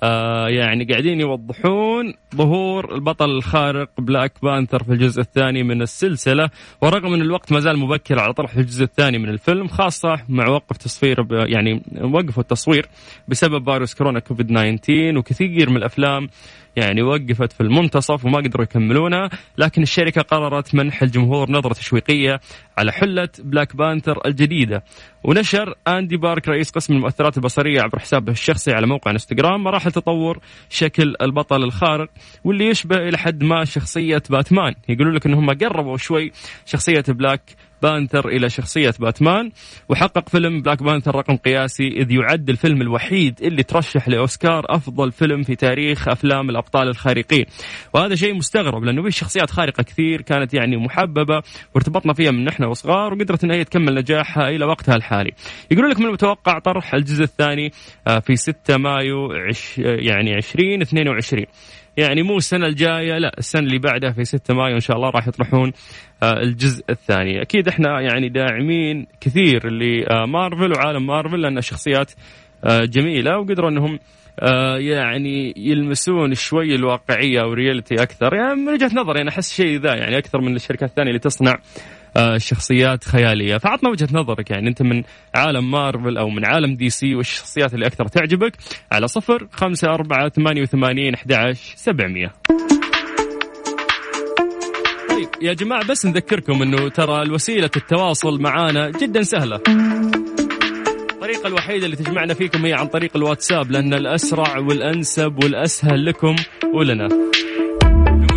آه 0.04 0.48
يعني 0.48 0.86
قاعدين 0.86 1.20
يوضحون 1.20 2.14
ظهور 2.36 2.96
البطل 2.96 3.30
الخارق 3.30 3.90
بلاك 3.98 4.34
بانثر 4.44 4.84
في 4.84 4.92
الجزء 4.92 5.22
الثاني 5.22 5.64
من 5.64 5.82
السلسلة 5.82 6.50
ورغم 6.82 7.14
أن 7.14 7.22
الوقت 7.22 7.52
ما 7.52 7.60
زال 7.60 7.78
مبكر 7.78 8.20
على 8.20 8.34
طرح 8.34 8.56
الجزء 8.56 8.84
الثاني 8.84 9.18
من 9.18 9.30
الفيلم 9.30 9.68
خاصة 9.68 10.20
مع 10.30 10.50
وقف 10.50 10.78
تصوير 10.78 11.26
يعني 11.32 11.84
وقفوا 12.02 12.44
التصوير 12.44 12.88
بسبب 13.28 13.72
فيروس 13.72 13.94
كورونا 13.94 14.20
كوفيد 14.20 14.48
19 14.48 15.18
وكثير 15.18 15.70
من 15.70 15.78
الأفلام 15.78 16.30
يعني 16.76 17.02
وقفت 17.02 17.52
في 17.52 17.62
المنتصف 17.62 18.26
وما 18.26 18.38
قدروا 18.38 18.64
يكملونها 18.64 19.30
لكن 19.58 19.82
الشركة 19.82 20.22
قررت 20.22 20.76
منح 20.76 21.02
الجمهور 21.02 21.52
نظرة 21.52 21.74
تشويقية 21.74 22.40
على 22.82 22.92
حلة 22.92 23.30
بلاك 23.40 23.76
بانثر 23.76 24.22
الجديدة. 24.26 24.84
ونشر 25.24 25.76
أندي 25.88 26.18
بارك 26.18 26.48
رئيس 26.48 26.72
قسم 26.72 26.94
المؤثرات 26.94 27.38
البصرية 27.38 27.82
عبر 27.82 28.00
حسابه 28.00 28.32
الشخصي 28.32 28.74
على 28.74 28.88
موقع 28.88 29.12
انستغرام 29.12 29.64
مراحل 29.64 29.92
تطور 29.92 30.40
شكل 30.70 31.16
البطل 31.22 31.64
الخارق 31.64 32.10
واللي 32.44 32.68
يشبه 32.68 32.96
إلى 32.96 33.18
حد 33.18 33.44
ما 33.44 33.66
شخصية 33.66 34.24
باتمان. 34.30 34.74
يقولون 34.90 35.16
لك 35.16 35.26
أنهم 35.26 35.50
قربوا 35.50 35.98
شوي 35.98 36.32
شخصية 36.66 37.04
بلاك 37.08 37.42
بانثر 37.82 38.28
إلى 38.28 38.50
شخصية 38.50 38.94
باتمان 39.00 39.52
وحقق 39.90 40.30
فيلم 40.30 40.62
بلاك 40.62 40.84
بانثر 40.84 41.16
رقم 41.16 41.36
قياسي 41.36 41.88
إذ 41.88 42.12
يعد 42.12 42.50
الفيلم 42.50 42.82
الوحيد 42.82 43.40
اللي 43.42 43.64
ترشح 43.64 44.10
لأوسكار 44.10 44.66
أفضل 44.70 45.12
فيلم 45.12 45.44
في 45.44 45.56
تاريخ 45.56 46.08
أفلام 46.08 46.50
الأبطال 46.50 46.88
الخارقين. 46.88 47.46
وهذا 47.94 48.16
شيء 48.16 48.34
مستغرب 48.34 48.84
لأنه 48.84 49.04
في 49.04 49.12
شخصيات 49.12 49.50
خارقة 49.50 49.84
كثير 49.84 50.22
كانت 50.22 50.54
يعني 50.54 50.78
محببة 50.78 51.42
وارتبطنا 51.76 52.14
فيها 52.14 52.32
من 52.32 52.46
وحنا 52.46 52.64
صغار 52.64 53.14
وقدرت 53.14 53.44
أن 53.44 53.52
هي 53.52 53.64
تكمل 53.64 53.96
نجاحها 53.96 54.50
إلى 54.50 54.66
وقتها 54.66 54.96
الحالي. 54.96 55.32
يقولون 55.72 55.92
لك 55.92 56.00
من 56.00 56.06
المتوقع 56.06 56.60
طرح 56.60 56.94
الجزء 56.94 57.24
الثاني 57.24 57.72
آه، 58.08 58.20
في 58.20 58.36
6 58.36 58.78
مايو 58.78 59.32
عش 59.32 59.78
يعني 59.78 60.38
2022 60.38 61.46
يعني 61.98 62.24
مو 62.24 62.38
السنة 62.38 62.68
الجاية 62.68 63.18
لا 63.18 63.32
السنة 63.38 63.62
اللي 63.62 63.80
بعدها 63.80 64.12
في 64.12 64.26
6 64.26 64.54
مايو 64.54 64.76
إن 64.76 64.80
شاء 64.80 64.98
الله 64.98 65.10
راح 65.10 65.28
يطرحون 65.28 65.72
آه، 66.24 66.42
الجزء 66.42 66.84
الثاني. 66.90 67.42
أكيد 67.42 67.68
إحنا 67.68 68.02
يعني 68.02 68.30
داعمين 68.30 69.08
كثير 69.22 69.72
لمارفل 69.72 70.72
وعالم 70.72 71.08
مارفل 71.08 71.42
لأن 71.42 71.62
شخصيات 71.62 72.12
آه، 72.64 72.86
جميلة 72.86 73.38
وقدروا 73.38 73.70
إنهم 73.70 74.00
آه، 74.40 74.78
يعني 74.78 75.54
يلمسون 75.58 76.34
شوي 76.34 76.76
الواقعية 76.76 77.42
وال 77.42 77.54
reality 77.54 77.96
أكثر. 77.96 78.34
يعني 78.34 78.56
من 78.56 78.74
وجهة 78.74 78.92
نظري 78.96 79.22
أنا 79.22 79.30
أحس 79.30 79.54
شيء 79.54 79.80
ذا 79.80 79.96
يعني 79.96 80.18
أكثر 80.18 80.42
من 80.42 80.56
الشركات 80.56 80.90
الثانية 80.90 81.10
اللي 81.10 81.20
تصنع 81.20 81.52
آه، 81.52 81.60
شخصيات 82.38 83.04
خيالية. 83.04 83.58
فعطنا 83.58 83.90
وجهة 83.90 84.08
نظرك 84.12 84.52
يعني 84.52 84.70
أنت 84.70 84.82
من 84.82 85.04
عالم 85.36 85.72
مارفل 85.72 86.18
أو 86.18 86.30
من 86.30 86.46
عالم 86.46 86.76
DC 86.76 87.16
وش 87.16 87.32
الشخصيات 87.32 87.74
اللي 87.74 87.88
أكثر 87.88 88.08
تعجبك؟ 88.08 88.54
على 88.92 89.08
صفر 89.08 89.48
خمسة 89.52 89.88
أربعة 89.88 90.30
ثمانية 90.30 90.62
وثمانين 90.62 91.14
أحد 91.14 91.56
سبعمية. 91.76 92.32
طيب 95.10 95.30
يا 95.42 95.54
جماعة 95.54 95.88
بس 95.88 96.06
نذكركم 96.06 96.62
أنه 96.62 96.90
ترى 96.90 97.22
الوسيلة 97.22 97.70
التواصل 97.76 98.42
معانا 98.42 98.90
جدا 98.90 99.22
سهلة. 99.24 99.62
الطريقة 101.12 101.48
الوحيدة 101.48 101.86
اللي 101.86 101.96
تجمعنا 101.96 102.34
فيكم 102.34 102.66
هي 102.66 102.74
عن 102.74 102.88
طريق 102.88 103.12
الواتساب 103.18 103.72
لأن 103.72 103.94
الأسرع 103.94 104.58
والأنسب 104.58 105.44
والأسهل 105.44 106.06
لكم 106.06 106.36
ولنا. 106.74 107.10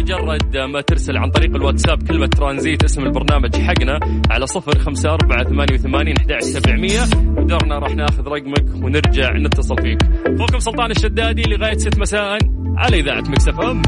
بمجرد 0.05 0.57
ما 0.57 0.81
ترسل 0.81 1.17
عن 1.17 1.31
طريق 1.31 1.55
الواتساب 1.55 2.09
كلمة 2.09 2.27
ترانزيت 2.27 2.85
اسم 2.85 3.03
البرنامج 3.03 3.57
حقنا 3.57 4.01
على 4.31 4.47
صفر 4.47 4.79
خمسة 4.79 5.11
أربعة 5.11 5.45
ثمانية 5.45 5.75
وثمانين 5.75 6.15
سبعمية. 6.39 7.01
ودورنا 7.37 7.79
راح 7.79 7.95
ناخذ 7.95 8.29
رقمك 8.29 8.85
ونرجع 8.85 9.33
نتصل 9.37 9.77
فيك. 9.83 9.99
أخوكم 10.27 10.59
سلطان 10.59 10.91
الشدادي 10.91 11.43
لغاية 11.43 11.79
ست 11.79 11.99
مساء 11.99 12.39
على 12.77 13.01
إذاعة 13.01 13.21
Mix 13.21 13.61
FM. 13.61 13.83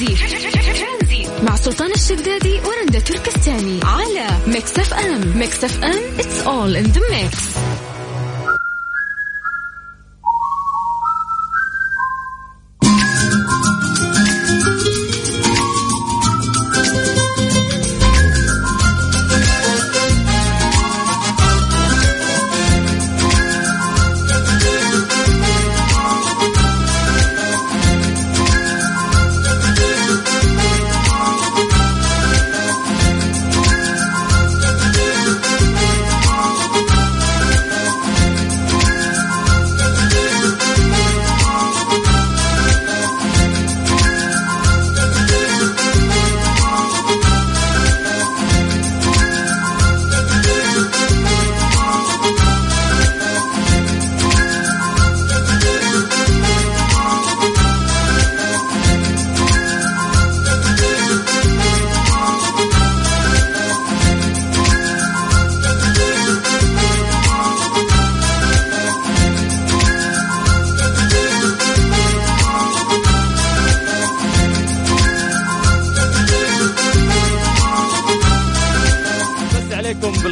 ترانزيت. 0.00 0.20
مع 1.44 1.56
سلطان 1.56 1.90
الشدادي 1.90 2.54
ورندا 2.54 2.98
على 2.98 3.29
Mix 4.60 4.78
FM 4.78 5.38
Mix 5.38 5.64
FM 5.64 6.18
it's 6.18 6.46
all 6.46 6.76
in 6.76 6.92
the 6.92 7.00
mix. 7.10 7.69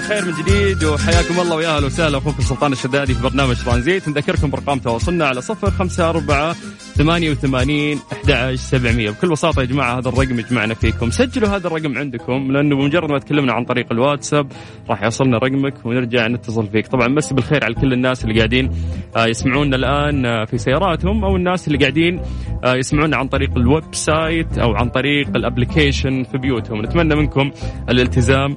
بالخير 0.09 0.33
من 0.33 0.43
جديد 0.43 0.85
وحياكم 0.85 1.41
الله 1.41 1.57
ويا 1.57 1.77
أهلا 1.77 1.87
وسهلا. 1.87 2.19
أخوكم 2.19 2.43
سلطان 2.43 2.73
الشدادي 2.73 3.15
في 3.15 3.23
برنامج 3.23 3.57
ترانزيت. 3.65 4.09
نذكركم 4.09 4.51
بارقام 4.51 4.79
تواصلنا 4.79 5.27
على 5.27 5.41
صفر 5.43 5.71
خمسة 5.71 6.09
أربعة 6.09 6.57
ثمانية 6.99 7.31
وثمانين 7.31 7.99
أحد 8.13 8.55
سبعمية. 8.55 9.11
بكل 9.11 9.29
بساطة 9.29 9.61
يا 9.61 9.67
جماعة 9.67 9.99
هذا 9.99 10.09
الرقم 10.09 10.39
يجمعنا 10.39 10.75
فيكم. 10.75 11.11
سجلوا 11.11 11.49
هذا 11.49 11.67
الرقم 11.67 11.99
عندكم 11.99 12.53
لأنه 12.53 12.77
بمجرد 12.77 13.11
ما 13.11 13.19
تكلمنا 13.19 13.53
عن 13.53 13.65
طريق 13.65 13.93
الواتساب 13.93 14.53
راح 14.91 15.03
يوصلنا 15.03 15.39
رقمك 15.39 15.87
ونرجع 15.87 16.27
نتصل 16.27 16.67
فيك. 16.67 16.87
طبعا 16.87 17.09
مسي 17.09 17.35
بالخير 17.35 17.65
على 17.65 17.75
كل 17.75 17.93
الناس 17.93 18.25
اللي 18.25 18.39
قاعدين 18.39 18.71
آه، 19.17 19.27
يسمعونا 19.27 19.77
الآن 19.77 20.27
آه، 20.27 20.45
في 20.45 20.59
سياراتهم 20.59 21.25
أو 21.25 21.37
الناس 21.37 21.69
اللي 21.69 21.79
قاعدين 21.79 22.21
آه، 22.65 22.75
يسمعونا 22.75 23.17
عن 23.17 23.29
طريق 23.29 23.57
ال 23.57 23.85
website 23.93 24.59
أو 24.59 24.75
عن 24.75 24.89
طريق 24.89 25.29
ال 25.37 25.44
application 25.44 26.25
في 26.25 26.39
بيوتهم. 26.39 26.83
نتمنى 26.83 27.15
منكم 27.15 27.51
الالتزام 27.89 28.57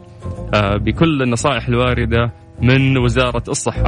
بكل 0.54 1.22
النصائح 1.22 1.68
الواردة 1.68 2.32
من 2.62 2.98
وزارة 2.98 3.44
الصحة. 3.50 3.84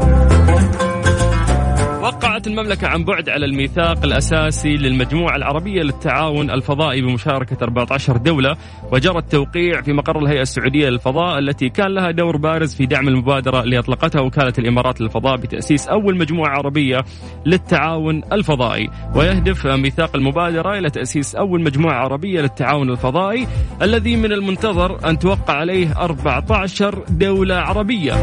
وقعت 2.04 2.48
المملكة 2.48 2.88
عن 2.88 3.04
بعد 3.04 3.30
على 3.30 3.46
الميثاق 3.46 4.04
الأساسي 4.04 4.70
للمجموعة 4.70 5.36
العربية 5.36 5.82
للتعاون 5.82 6.52
الفضائي 6.52 7.02
بمشاركة 7.02 7.58
14 7.63 8.18
دولة 8.18 8.58
وجرى 8.92 9.18
التوقيع 9.18 9.82
في 9.82 9.94
مقر 9.94 10.20
الهيئة 10.20 10.42
السعودية 10.42 10.89
للفضاء 10.89 11.39
التي 11.39 11.70
كان 11.70 11.88
لها 11.88 12.12
دور 12.12 12.38
بارز 12.38 12.76
في 12.76 12.86
دعم 12.86 13.08
المبادرة 13.08 13.63
اللي 13.63 13.80
أطلقتها 13.80 14.22
وكالة 14.22 14.54
الإمارات 14.60 15.02
للفضاء 15.02 15.38
بتأسيس 15.38 15.88
أول 15.88 16.18
مجموعة 16.18 16.50
عربية 16.50 17.06
للتعاون 17.46 18.24
الفضائي. 18.32 18.89
ويهدف 19.16 19.68
ميثاق 19.68 20.16
المبادرة 20.16 20.78
إلى 20.78 20.89
تأسيس 20.89 21.36
أول 21.36 21.62
مجموعة 21.63 21.96
عربية 21.96 22.42
للتعاون 22.42 22.89
الفضائي 22.89 23.48
الذي 23.82 24.16
من 24.16 24.32
المنتظر 24.32 25.10
أن 25.10 25.20
توقع 25.20 25.54
عليه 25.54 25.94
14 25.98 27.04
دولة 27.10 27.56
عربية. 27.56 28.13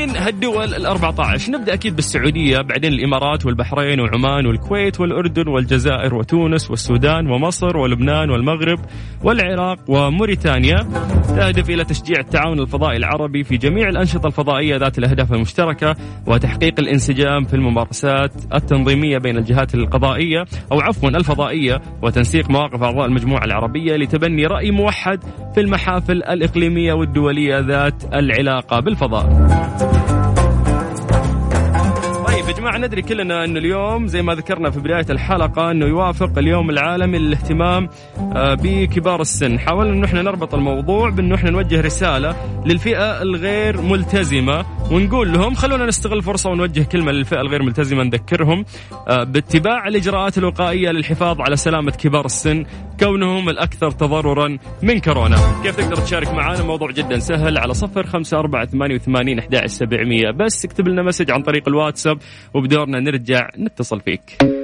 مين 0.00 0.16
هالدول 0.16 0.74
ال 0.74 0.86
14 0.86 1.52
نبدأ 1.52 1.74
أكيد 1.74 1.96
بالسعودية 1.96 2.58
بعدين 2.58 2.92
الإمارات 2.92 3.46
والبحرين 3.46 4.00
وعمان 4.00 4.46
والكويت 4.46 5.00
والأردن 5.00 5.48
والجزائر 5.48 6.14
وتونس 6.14 6.70
والسودان 6.70 7.30
ومصر 7.30 7.76
ولبنان 7.76 8.30
والمغرب 8.30 8.78
والعراق 9.22 9.78
وموريتانيا 9.88 10.76
تهدف 11.28 11.70
إلى 11.70 11.84
تشجيع 11.84 12.20
التعاون 12.20 12.60
الفضائي 12.60 12.96
العربي 12.96 13.44
في 13.44 13.56
جميع 13.56 13.88
الأنشطة 13.88 14.26
الفضائية 14.26 14.76
ذات 14.76 14.98
الأهداف 14.98 15.32
المشتركة 15.32 15.96
وتحقيق 16.26 16.74
الانسجام 16.78 17.44
في 17.44 17.54
الممارسات 17.54 18.32
التنظيمية 18.54 19.18
بين 19.18 19.36
الجهات 19.36 19.74
القضائية 19.74 20.44
أو 20.72 20.80
عفوا 20.80 21.08
الفضائية 21.08 21.80
وتنسيق 22.02 22.50
مواقف 22.50 22.82
أعضاء 22.82 23.06
المجموعة 23.06 23.44
العربية 23.44 23.96
لتبني 23.96 24.46
رأي 24.46 24.70
موحد 24.70 25.20
في 25.54 25.60
المحافل 25.60 26.22
الإقليمية 26.22 26.92
والدولية 26.92 27.58
ذات 27.58 28.14
العلاقة 28.14 28.80
بالفضاء. 28.80 29.89
يا 32.50 32.54
جماعة 32.54 32.78
ندري 32.78 33.02
كلنا 33.02 33.44
أن 33.44 33.56
اليوم 33.56 34.06
زي 34.06 34.22
ما 34.22 34.34
ذكرنا 34.34 34.70
في 34.70 34.80
بداية 34.80 35.06
الحلقة 35.10 35.70
أنه 35.70 35.86
يوافق 35.86 36.38
اليوم 36.38 36.70
العالمي 36.70 37.18
للاهتمام 37.18 37.88
آه، 38.18 38.54
بكبار 38.54 39.20
السن. 39.20 39.58
حاولنا 39.58 39.92
أنه 39.92 40.06
إحنا 40.06 40.22
نربط 40.22 40.54
الموضوع 40.54 41.10
بأنه 41.10 41.34
إحنا 41.34 41.50
نوجه 41.50 41.80
رسالة 41.80 42.36
للفئة 42.66 43.22
الغير 43.22 43.80
ملتزمة 43.80 44.64
ونقول 44.90 45.32
لهم 45.32 45.54
خلونا 45.54 45.86
نستغل 45.86 46.18
الفرصة 46.18 46.50
ونوجه 46.50 46.82
كلمة 46.82 47.12
للفئة 47.12 47.40
الغير 47.40 47.62
ملتزمة 47.62 48.02
نذكرهم. 48.02 48.64
آه، 49.08 49.24
باتباع 49.24 49.88
الإجراءات 49.88 50.38
الوقائية 50.38 50.90
للحفاظ 50.90 51.40
على 51.40 51.56
سلامة 51.56 51.90
كبار 51.90 52.24
السن 52.24 52.64
كونهم 53.00 53.48
الأكثر 53.48 53.90
تضررا 53.90 54.58
من 54.82 55.00
كورونا. 55.00 55.36
كيف 55.62 55.76
تقدر 55.76 55.96
تشارك 55.96 56.34
معنا 56.34 56.62
موضوع 56.62 56.90
جدا 56.90 57.18
سهل 57.18 57.58
على 57.58 57.74
صفر 57.74 58.06
خمسة 58.06 58.38
أربعة 58.38 58.66
ثمانية 58.66 58.94
وثمانين 58.94 59.38
أحد 59.38 59.66
سبعمية 59.66 60.30
بس 60.30 60.64
اكتب 60.64 60.88
لنا 60.88 61.02
message 61.02 61.30
عن 61.30 61.42
طريق 61.42 61.68
الواتساب 61.68 62.18
وبدورنا 62.54 63.00
نرجع 63.00 63.48
نتصل 63.58 64.00
فيك. 64.00 64.59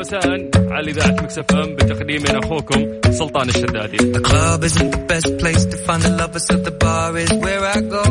مساء 0.00 0.50
على 0.70 0.90
إذاعة 0.90 1.10
Mix 1.10 1.44
FM 1.52 1.74
بتقديم 1.74 2.22
من 2.22 2.44
أخوكم 2.44 3.00
سلطان 3.10 3.48
الشدادي. 3.48 3.98
The 3.98 4.20
club 4.20 4.64
isn't 4.64 4.90
the 4.90 5.04
best 5.12 5.38
place 5.38 5.64
to 5.66 5.76
find 5.76 6.02
the 6.02 6.10
lovers, 6.20 6.46
so 6.46 6.56
the 6.56 6.70
bar 6.70 7.16
is 7.18 7.30
where 7.44 7.64
I 7.66 7.80
go. 7.80 8.04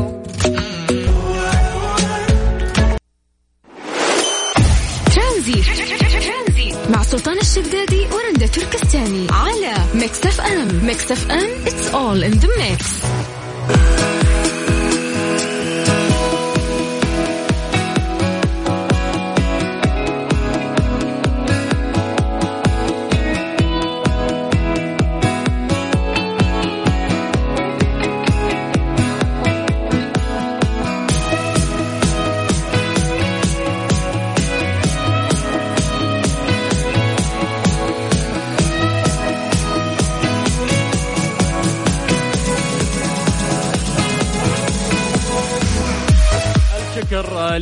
ترانزيت. 5.15 5.65
مع 6.89 7.03
سلطان 7.03 7.37
الشدادي 7.37 8.07
ورندا 8.13 8.47
تركستاني 8.47 9.27
على 9.31 9.73
Mix 9.95 10.25
FM 10.25 10.85
Mix 10.85 11.11
FM 11.11 11.49
it's 11.65 11.93
all 11.93 12.23
in 12.23 12.39
the 12.39 12.49
mix. 12.59 14.18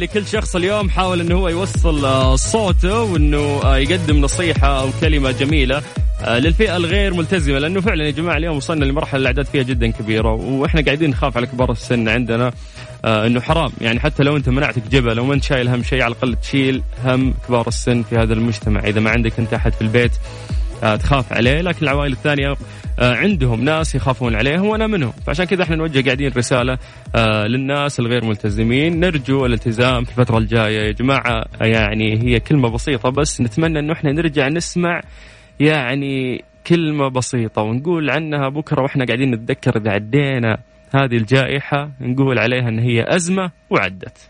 آه، 0.08 0.18
لكل 0.18 0.28
شخص 0.28 0.56
اليوم 0.56 0.90
حاول 0.90 1.22
إنه 1.22 1.36
هو 1.36 1.50
يوصل 1.50 2.06
آه، 2.06 2.36
صوته 2.36 3.02
وإنه 3.02 3.62
آه، 3.64 3.78
يقدم 3.78 4.22
نصيحة 4.22 4.82
أو 4.82 4.90
كلمة 5.02 5.32
جميلة 5.32 5.82
آه، 6.22 6.40
للفئة 6.40 6.78
الغير 6.78 7.14
ملتزمة 7.14 7.60
لأنه 7.60 7.82
فعلا 7.82 8.06
يا 8.06 8.12
جماعة 8.12 8.38
اليوم 8.38 8.58
وصلنا 8.58 8.86
لمرحلة 8.86 9.22
الأعداد 9.22 9.46
فيها 9.46 9.64
جدا 9.64 9.92
كبيرة 9.92 10.34
وإحنا 10.34 10.82
قاعدين 10.82 11.10
نخاف 11.10 11.38
على 11.38 11.48
كبار 11.48 11.72
السن 11.72 12.10
عندنا 12.10 12.52
إنه 13.06 13.42
حرام. 13.42 13.72
يعني 13.82 14.00
حتى 14.00 14.24
لو 14.24 14.38
أنت 14.38 14.50
مناعتك 14.50 14.88
جبل 14.92 15.20
وما 15.20 15.34
أنت 15.34 15.44
شايل 15.44 15.68
هم 15.68 15.84
شيء 15.84 16.02
على 16.02 16.12
الأقل 16.12 16.36
تشيل 16.36 16.84
هم 17.06 17.34
كبار 17.48 17.68
السن 17.68 18.04
في 18.04 18.18
هذا 18.18 18.34
المجتمع. 18.34 18.80
إذا 18.80 19.00
ما 19.00 19.10
عندك 19.10 19.40
أنت 19.40 19.54
أحد 19.54 19.74
في 19.74 19.82
البيت 19.82 20.12
تخاف 20.82 21.34
عليه. 21.34 21.62
لكن 21.62 21.80
العوائل 21.82 22.12
الثانية 22.12 22.56
عندهم 23.00 23.64
ناس 23.64 23.96
يخافون 23.96 24.36
عليهم 24.36 24.66
وأنا 24.66 24.88
منهم. 24.88 25.12
فعشان 25.12 25.46
كذا 25.46 25.64
إحنا 25.64 25.76
نوجه 25.76 26.06
قاعدين 26.06 26.32
رسالة 26.38 26.78
آه، 27.16 27.48
للناس 27.48 28.00
الغير 28.00 28.26
ملتزمين. 28.26 29.00
نرجو 29.00 29.46
الالتزام 29.46 30.04
في 30.04 30.12
الفترة 30.12 30.38
الجاية 30.38 30.88
يا 30.88 30.92
جماعة. 30.92 31.46
آه، 31.62 31.66
يعني 31.66 32.22
هي 32.24 32.40
كلمة 32.40 32.70
بسيطة 32.70 33.10
بس 33.10 33.42
نتمنى 33.42 33.80
إنه 33.80 33.94
إحنا 33.94 34.12
نرجع 34.12 34.48
نسمع 34.48 35.02
يعني 35.60 36.44
كلمة 36.68 37.08
بسيطة 37.08 37.62
ونقول 37.62 38.10
عنها 38.10 38.50
بكرة 38.50 38.82
وإحنا 38.82 39.06
قاعدين 39.06 39.32
نتذكر 39.32 39.78
اذا 39.78 39.92
عدينا 39.92 40.58
هذه 40.96 41.18
الجائحة. 41.18 41.92
نقول 42.02 42.40
عليها 42.40 42.70
إن 42.70 42.80
هي 42.80 43.06
أزمة 43.16 43.52
وعدت. 43.70 44.30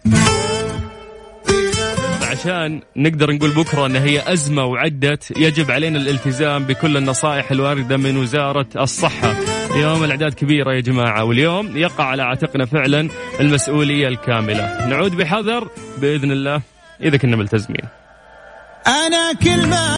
عشان 2.37 2.81
نقدر 2.95 3.31
نقول 3.31 3.49
بكرة 3.49 3.85
إن 3.85 3.95
هي 3.95 4.33
أزمة 4.33 4.65
وعدت 4.65 5.37
يجب 5.37 5.71
علينا 5.71 5.97
الالتزام 5.97 6.63
بكل 6.63 6.97
النصائح 6.97 7.51
الواردة 7.51 7.97
من 7.97 8.17
وزارة 8.17 8.67
الصحة. 8.75 9.35
اليوم 9.71 10.03
الأعداد 10.03 10.33
كبيرة 10.33 10.73
يا 10.73 10.79
جماعة 10.79 11.23
واليوم 11.23 11.77
يقع 11.77 12.03
على 12.03 12.23
عاتقنا 12.23 12.65
فعلا 12.65 13.09
المسؤولية 13.39 14.07
الكاملة. 14.07 14.87
نعود 14.87 15.17
بحذر 15.17 15.67
بإذن 15.97 16.31
الله 16.31 16.61
إذا 17.01 17.17
كنا 17.17 17.35
ملتزمين. 17.35 17.85
أنا 18.87 19.33
كلمة 19.33 19.87